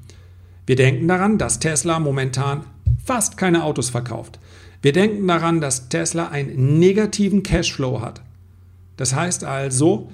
Wir 0.67 0.77
denken 0.77 1.09
daran, 1.09 1.39
dass 1.39 1.61
Tesla 1.61 1.99
momentan 1.99 2.65
fast 3.05 3.37
keine 3.37 3.65
Autos 3.65 3.91
verkauft. 3.91 4.39
Wir 4.83 4.93
denken 4.93 5.27
daran, 5.27 5.61
dass 5.61 5.89
Tesla 5.89 6.29
einen 6.29 6.79
negativen 6.79 7.43
Cashflow 7.43 8.01
hat. 8.01 8.23
Das 8.97 9.15
heißt 9.15 9.45
also, 9.45 10.11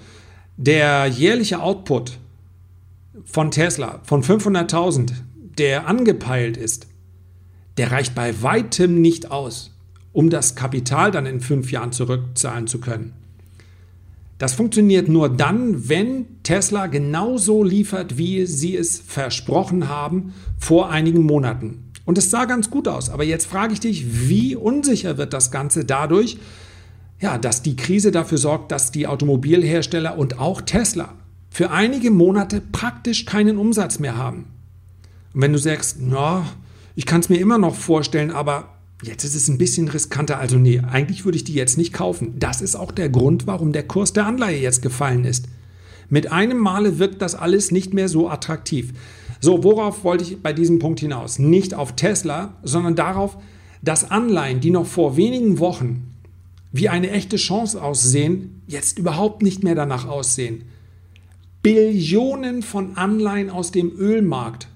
der 0.57 1.07
jährliche 1.07 1.63
Output 1.63 2.19
von 3.25 3.51
Tesla 3.51 4.01
von 4.05 4.23
500.000, 4.23 5.13
der 5.59 5.87
angepeilt 5.87 6.57
ist, 6.57 6.87
der 7.77 7.93
reicht 7.93 8.15
bei 8.15 8.43
weitem 8.43 9.01
nicht 9.01 9.31
aus, 9.31 9.77
um 10.13 10.31
das 10.31 10.55
Kapital 10.55 11.11
dann 11.11 11.27
in 11.27 11.41
fünf 11.41 11.73
Jahren 11.73 11.93
zurückzahlen 11.93 12.67
zu 12.67 12.81
können. 12.81 13.15
Das 14.41 14.55
funktioniert 14.55 15.07
nur 15.07 15.29
dann, 15.29 15.91
wenn 15.91 16.25
Tesla 16.45 16.87
genauso 16.87 17.63
liefert, 17.63 18.17
wie 18.17 18.47
sie 18.47 18.75
es 18.75 18.99
versprochen 18.99 19.91
haben 19.91 20.33
vor 20.59 20.89
einigen 20.89 21.25
Monaten. 21.25 21.91
Und 22.07 22.17
es 22.17 22.31
sah 22.31 22.47
ganz 22.47 22.71
gut 22.71 22.89
aus. 22.89 23.11
Aber 23.11 23.23
jetzt 23.23 23.45
frage 23.45 23.75
ich 23.75 23.81
dich, 23.81 24.29
wie 24.31 24.57
unsicher 24.57 25.19
wird 25.19 25.35
das 25.35 25.51
Ganze 25.51 25.85
dadurch, 25.85 26.39
ja, 27.21 27.37
dass 27.37 27.61
die 27.61 27.77
Krise 27.77 28.13
dafür 28.13 28.39
sorgt, 28.39 28.73
dass 28.73 28.91
die 28.91 29.07
Automobilhersteller 29.07 30.17
und 30.17 30.39
auch 30.39 30.63
Tesla 30.63 31.13
für 31.51 31.71
einige 31.71 32.11
Monate 32.11 32.63
praktisch 32.63 33.27
keinen 33.27 33.59
Umsatz 33.59 33.99
mehr 33.99 34.17
haben. 34.17 34.47
Und 35.35 35.43
wenn 35.43 35.53
du 35.53 35.59
sagst, 35.59 35.99
na, 36.01 36.47
ich 36.95 37.05
kann 37.05 37.21
es 37.21 37.29
mir 37.29 37.41
immer 37.41 37.59
noch 37.59 37.75
vorstellen, 37.75 38.31
aber 38.31 38.80
Jetzt 39.03 39.25
ist 39.25 39.35
es 39.35 39.49
ein 39.49 39.59
bisschen 39.59 39.89
riskanter. 39.89 40.39
Also 40.39 40.57
nee, 40.57 40.81
eigentlich 40.81 41.25
würde 41.25 41.37
ich 41.37 41.45
die 41.45 41.55
jetzt 41.55 41.79
nicht 41.79 41.93
kaufen. 41.93 42.35
Das 42.39 42.61
ist 42.61 42.77
auch 42.77 42.93
der 42.93 43.09
Grund, 43.09 43.47
warum 43.47 43.73
der 43.73 43.87
Kurs 43.87 44.13
der 44.13 44.27
Anleihe 44.27 44.61
jetzt 44.61 44.83
gefallen 44.83 45.25
ist. 45.25 45.47
Mit 46.09 46.31
einem 46.33 46.59
Male 46.59 46.99
wirkt 46.99 47.23
das 47.23 47.35
alles 47.35 47.71
nicht 47.71 47.95
mehr 47.95 48.09
so 48.09 48.29
attraktiv. 48.29 48.93
So, 49.41 49.65
worauf 49.65 50.05
wollte 50.05 50.25
ich 50.25 50.43
bei 50.43 50.53
diesem 50.53 50.79
Punkt 50.79 51.01
hinaus? 51.01 51.39
Nicht 51.39 51.73
auf 51.73 51.97
Tesla, 51.97 52.55
sondern 52.63 52.95
darauf, 52.95 53.39
dass 53.81 54.11
Anleihen, 54.11 54.61
die 54.61 54.71
noch 54.71 54.87
vor 54.87 55.17
wenigen 55.17 55.59
Wochen 55.59 56.15
wie 56.73 56.89
eine 56.89 57.11
echte 57.11 57.37
Chance 57.37 57.83
aussehen, 57.83 58.63
jetzt 58.67 58.99
überhaupt 58.99 59.43
nicht 59.43 59.65
mehr 59.65 59.75
danach 59.75 60.07
aussehen. 60.07 60.65
Billionen 61.63 62.63
von 62.63 62.97
Anleihen 62.97 63.51
aus 63.51 63.71
dem 63.71 63.91
Ölmarkt 63.97 64.69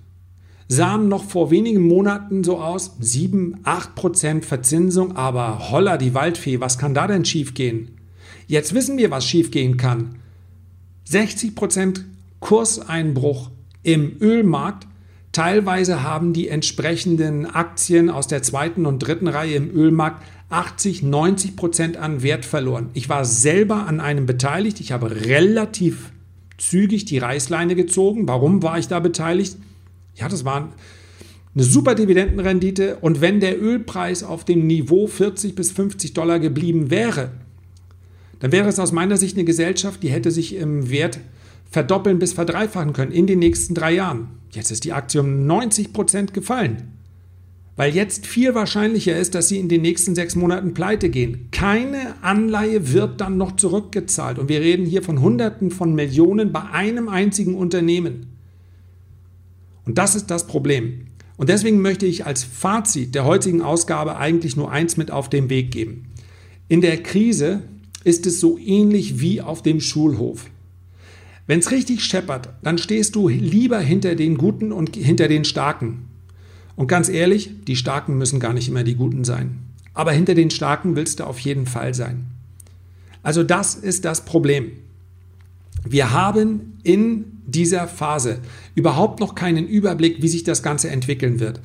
sahen 0.69 1.09
noch 1.09 1.25
vor 1.25 1.51
wenigen 1.51 1.83
Monaten 1.83 2.45
so 2.45 2.59
aus, 2.59 2.97
7, 3.01 3.61
8 3.65 3.95
Prozent 3.95 4.45
Verzinsung, 4.45 5.17
aber 5.17 5.71
holla 5.71 5.97
die 5.97 6.15
Waldfee, 6.15 6.61
was 6.61 6.79
kann 6.79 6.95
da 6.95 7.07
denn 7.07 7.25
schiefgehen? 7.25 7.99
Jetzt 8.47 8.75
wissen 8.75 8.99
wir, 8.99 9.11
was 9.11 9.27
schiefgehen 9.27 9.77
kann. 9.77 10.17
60 11.05 11.55
Prozent 11.55 12.05
Kurseinbruch 12.41 13.51
im 13.83 14.17
Ölmarkt. 14.21 14.87
Teilweise 15.33 16.03
haben 16.03 16.33
die 16.33 16.49
entsprechenden 16.49 17.47
Aktien 17.47 18.09
aus 18.09 18.27
der 18.27 18.43
zweiten 18.43 18.87
und 18.87 19.01
dritten 19.01 19.29
Reihe 19.29 19.57
im 19.57 19.71
Ölmarkt 19.75 20.23
80, 20.51 21.03
90 21.03 21.57
Prozent 21.57 21.97
an 21.97 22.23
Wert 22.23 22.45
verloren. 22.45 22.91
Ich 22.95 23.09
war 23.09 23.25
selber 23.25 23.87
an 23.87 24.01
einem 24.01 24.27
beteiligt. 24.27 24.81
Ich 24.81 24.93
habe 24.93 25.11
relativ 25.27 26.13
zügig 26.59 27.05
die 27.07 27.19
Reißleine 27.19 27.75
gezogen. 27.75 28.29
Warum 28.29 28.63
war 28.63 28.79
ich 28.79 28.89
da 28.89 29.01
beteiligt? 29.01 29.57
Ja, 30.17 30.29
das 30.29 30.45
war 30.45 30.73
eine 31.55 31.65
super 31.65 31.95
Dividendenrendite. 31.95 32.97
Und 33.01 33.21
wenn 33.21 33.41
der 33.41 33.61
Ölpreis 33.61 34.23
auf 34.23 34.45
dem 34.45 34.67
Niveau 34.67 35.07
40 35.07 35.55
bis 35.55 35.73
50 35.73 36.15
Dollar 36.15 36.39
geblieben 36.39 36.91
wäre, 36.91 37.31
dann 38.41 38.53
wäre 38.53 38.69
es 38.69 38.79
aus 38.79 38.93
meiner 38.93 39.17
Sicht 39.17 39.37
eine 39.37 39.45
Gesellschaft, 39.45 40.03
die 40.03 40.11
hätte 40.11 40.31
sich 40.31 40.55
im 40.57 40.91
Wert 40.91 41.19
verdoppeln 41.71 42.19
bis 42.19 42.33
verdreifachen 42.33 42.93
können 42.93 43.13
in 43.13 43.27
den 43.27 43.39
nächsten 43.39 43.75
drei 43.75 43.93
Jahren. 43.95 44.29
Jetzt 44.51 44.71
ist 44.71 44.85
die 44.85 44.93
Aktie 44.93 45.21
um 45.21 45.47
90 45.47 45.93
Prozent 45.93 46.35
gefallen. 46.35 46.95
Weil 47.77 47.93
jetzt 47.93 48.27
viel 48.27 48.55
wahrscheinlicher 48.55 49.19
ist, 49.19 49.35
dass 49.35 49.49
sie 49.49 49.59
in 49.59 49.69
den 49.69 49.83
nächsten 49.83 50.15
sechs 50.15 50.37
Monaten 50.37 50.75
pleite 50.75 51.09
gehen. 51.09 51.49
Keine 51.51 52.15
Anleihe 52.23 52.93
wird 52.93 53.21
dann 53.21 53.37
noch 53.37 53.57
zurückgezahlt. 53.57 54.39
Und 54.39 54.49
wir 54.49 54.61
reden 54.61 54.87
hier 54.87 55.03
von 55.03 55.21
Hunderten 55.21 55.73
von 55.73 55.93
Millionen 55.93 56.53
bei 56.53 56.63
einem 56.63 57.09
einzigen 57.09 57.57
Unternehmen. 57.57 58.34
Und 59.87 59.99
das 59.99 60.15
ist 60.15 60.31
das 60.31 60.47
Problem. 60.47 61.07
Und 61.37 61.49
deswegen 61.49 61.81
möchte 61.83 62.07
ich 62.07 62.27
als 62.27 62.45
Fazit 62.45 63.15
der 63.15 63.25
heutigen 63.25 63.63
Ausgabe 63.63 64.17
eigentlich 64.17 64.57
nur 64.57 64.71
eins 64.71 64.97
mit 64.97 65.11
auf 65.11 65.29
den 65.29 65.51
Weg 65.51 65.71
geben. 65.71 66.07
In 66.69 66.81
der 66.81 67.03
Krise 67.03 67.63
ist 68.05 68.27
es 68.27 68.41
so 68.41 68.59
ähnlich 68.59 69.21
wie 69.21 69.41
auf 69.41 69.63
dem 69.63 69.81
Schulhof. 69.81 70.47
Wenn 71.47 71.59
es 71.59 71.71
richtig 71.71 72.03
scheppert, 72.05 72.51
dann 72.63 72.79
stehst 72.79 73.17
du 73.17 73.29
lieber 73.29 73.79
hinter 73.81 74.15
den 74.15 74.39
Guten 74.39 74.73
und 74.73 74.97
hinter 74.97 75.29
den 75.29 75.45
Starken. 75.45 76.09
Und 76.77 76.87
ganz 76.87 77.09
ehrlich, 77.09 77.51
die 77.67 77.77
Starken 77.77 78.17
müssen 78.17 78.41
gar 78.41 78.53
nicht 78.53 78.69
immer 78.69 78.85
die 78.85 78.95
Guten 78.95 79.25
sein. 79.25 79.59
Aber 79.93 80.13
hinter 80.13 80.35
den 80.35 80.51
Starken 80.51 80.97
willst 80.97 81.21
du 81.21 81.25
auf 81.25 81.39
jeden 81.41 81.67
Fall 81.67 81.95
sein. 81.95 82.27
Also 83.23 83.43
das 83.43 83.75
ist 83.75 84.05
das 84.05 84.25
Problem. 84.25 84.73
Wir 85.85 86.13
haben 86.13 86.79
in 86.83 87.34
dieser 87.47 87.89
Phase 87.89 88.41
überhaupt 88.75 89.21
noch 89.21 89.35
keinen 89.35 89.67
Überblick, 89.67 90.23
wie 90.23 90.29
sich 90.29 90.45
das 90.45 90.63
Ganze 90.63 90.91
entwickeln 90.91 91.41
wird. 91.41 91.61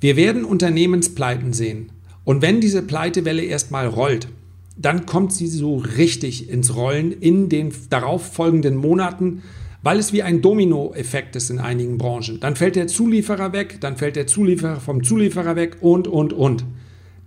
Wir 0.00 0.16
werden 0.16 0.44
Unternehmenspleiten 0.44 1.52
sehen. 1.52 1.90
Und 2.24 2.42
wenn 2.42 2.60
diese 2.60 2.82
Pleitewelle 2.82 3.42
erstmal 3.42 3.86
rollt, 3.86 4.28
dann 4.76 5.04
kommt 5.04 5.32
sie 5.32 5.46
so 5.46 5.76
richtig 5.76 6.48
ins 6.48 6.74
Rollen 6.74 7.12
in 7.12 7.48
den 7.48 7.72
darauffolgenden 7.90 8.76
Monaten, 8.76 9.42
weil 9.82 9.98
es 9.98 10.12
wie 10.12 10.22
ein 10.22 10.42
Dominoeffekt 10.42 11.36
ist 11.36 11.50
in 11.50 11.58
einigen 11.58 11.98
Branchen. 11.98 12.40
Dann 12.40 12.56
fällt 12.56 12.76
der 12.76 12.86
Zulieferer 12.86 13.52
weg, 13.52 13.78
dann 13.80 13.96
fällt 13.96 14.16
der 14.16 14.26
Zulieferer 14.26 14.80
vom 14.80 15.02
Zulieferer 15.02 15.56
weg 15.56 15.78
und, 15.80 16.08
und, 16.08 16.32
und. 16.32 16.64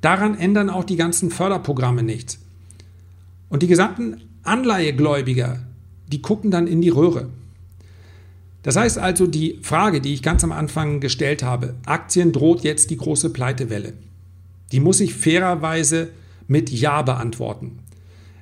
Daran 0.02 0.38
ändern 0.38 0.70
auch 0.70 0.84
die 0.84 0.96
ganzen 0.96 1.30
Förderprogramme 1.30 2.04
nichts. 2.04 2.40
Und 3.50 3.64
die 3.64 3.68
gesamten 3.68 4.22
Anleihegläubiger, 4.44 5.60
die 6.12 6.22
gucken 6.22 6.52
dann 6.52 6.68
in 6.68 6.82
die 6.82 6.90
Röhre. 6.90 7.30
Das 8.64 8.78
heißt 8.78 8.98
also, 8.98 9.28
die 9.28 9.60
Frage, 9.62 10.02
die 10.02 10.14
ich 10.14 10.24
ganz 10.24 10.44
am 10.44 10.52
Anfang 10.52 11.00
gestellt 11.00 11.44
habe, 11.44 11.76
Aktien 11.86 12.32
droht 12.32 12.64
jetzt 12.64 12.90
die 12.90 12.98
große 12.98 13.30
Pleitewelle, 13.30 13.94
die 14.72 14.80
muss 14.80 15.00
ich 15.00 15.14
fairerweise 15.14 16.10
mit 16.48 16.70
Ja 16.72 17.02
beantworten. 17.02 17.80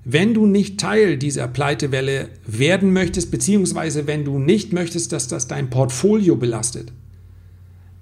Wenn 0.03 0.33
du 0.33 0.45
nicht 0.45 0.79
Teil 0.79 1.17
dieser 1.17 1.47
Pleitewelle 1.47 2.29
werden 2.47 2.93
möchtest, 2.93 3.29
beziehungsweise 3.29 4.07
wenn 4.07 4.25
du 4.25 4.39
nicht 4.39 4.73
möchtest, 4.73 5.11
dass 5.11 5.27
das 5.27 5.47
dein 5.47 5.69
Portfolio 5.69 6.35
belastet, 6.35 6.91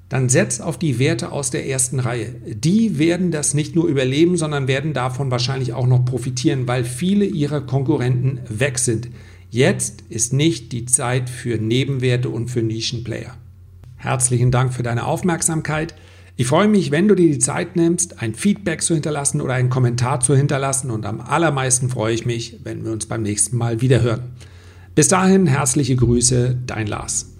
dann 0.07 0.27
setz 0.27 0.59
auf 0.59 0.79
die 0.79 0.97
Werte 0.97 1.31
aus 1.31 1.51
der 1.51 1.67
ersten 1.67 1.99
Reihe. 1.99 2.33
Die 2.47 2.97
werden 2.97 3.31
das 3.31 3.53
nicht 3.53 3.75
nur 3.75 3.87
überleben, 3.87 4.37
sondern 4.37 4.67
werden 4.67 4.93
davon 4.93 5.29
wahrscheinlich 5.29 5.73
auch 5.73 5.85
noch 5.85 6.03
profitieren, 6.03 6.67
weil 6.67 6.83
viele 6.83 7.25
ihrer 7.25 7.61
Konkurrenten 7.61 8.39
weg 8.49 8.79
sind. 8.79 9.09
Jetzt 9.51 10.03
ist 10.09 10.31
nicht 10.31 10.71
die 10.71 10.85
Zeit 10.85 11.27
für 11.27 11.57
Nebenwerte 11.57 12.29
und 12.29 12.49
für 12.49 12.61
Nischenplayer. 12.61 13.35
Herzlichen 13.97 14.51
Dank 14.51 14.73
für 14.73 14.83
deine 14.83 15.05
Aufmerksamkeit. 15.05 15.95
Ich 16.37 16.45
freue 16.45 16.67
mich, 16.67 16.91
wenn 16.91 17.07
du 17.07 17.15
dir 17.15 17.27
die 17.27 17.39
Zeit 17.39 17.75
nimmst, 17.75 18.21
ein 18.21 18.35
Feedback 18.35 18.83
zu 18.83 18.93
hinterlassen 18.93 19.41
oder 19.41 19.55
einen 19.55 19.71
Kommentar 19.71 20.19
zu 20.19 20.35
hinterlassen 20.35 20.91
und 20.91 21.05
am 21.05 21.19
allermeisten 21.19 21.89
freue 21.89 22.13
ich 22.13 22.27
mich, 22.27 22.59
wenn 22.63 22.85
wir 22.85 22.91
uns 22.91 23.07
beim 23.07 23.23
nächsten 23.23 23.57
Mal 23.57 23.81
wieder 23.81 24.01
hören. 24.01 24.35
Bis 24.93 25.07
dahin 25.07 25.47
herzliche 25.47 25.95
Grüße, 25.95 26.55
dein 26.67 26.85
Lars. 26.85 27.33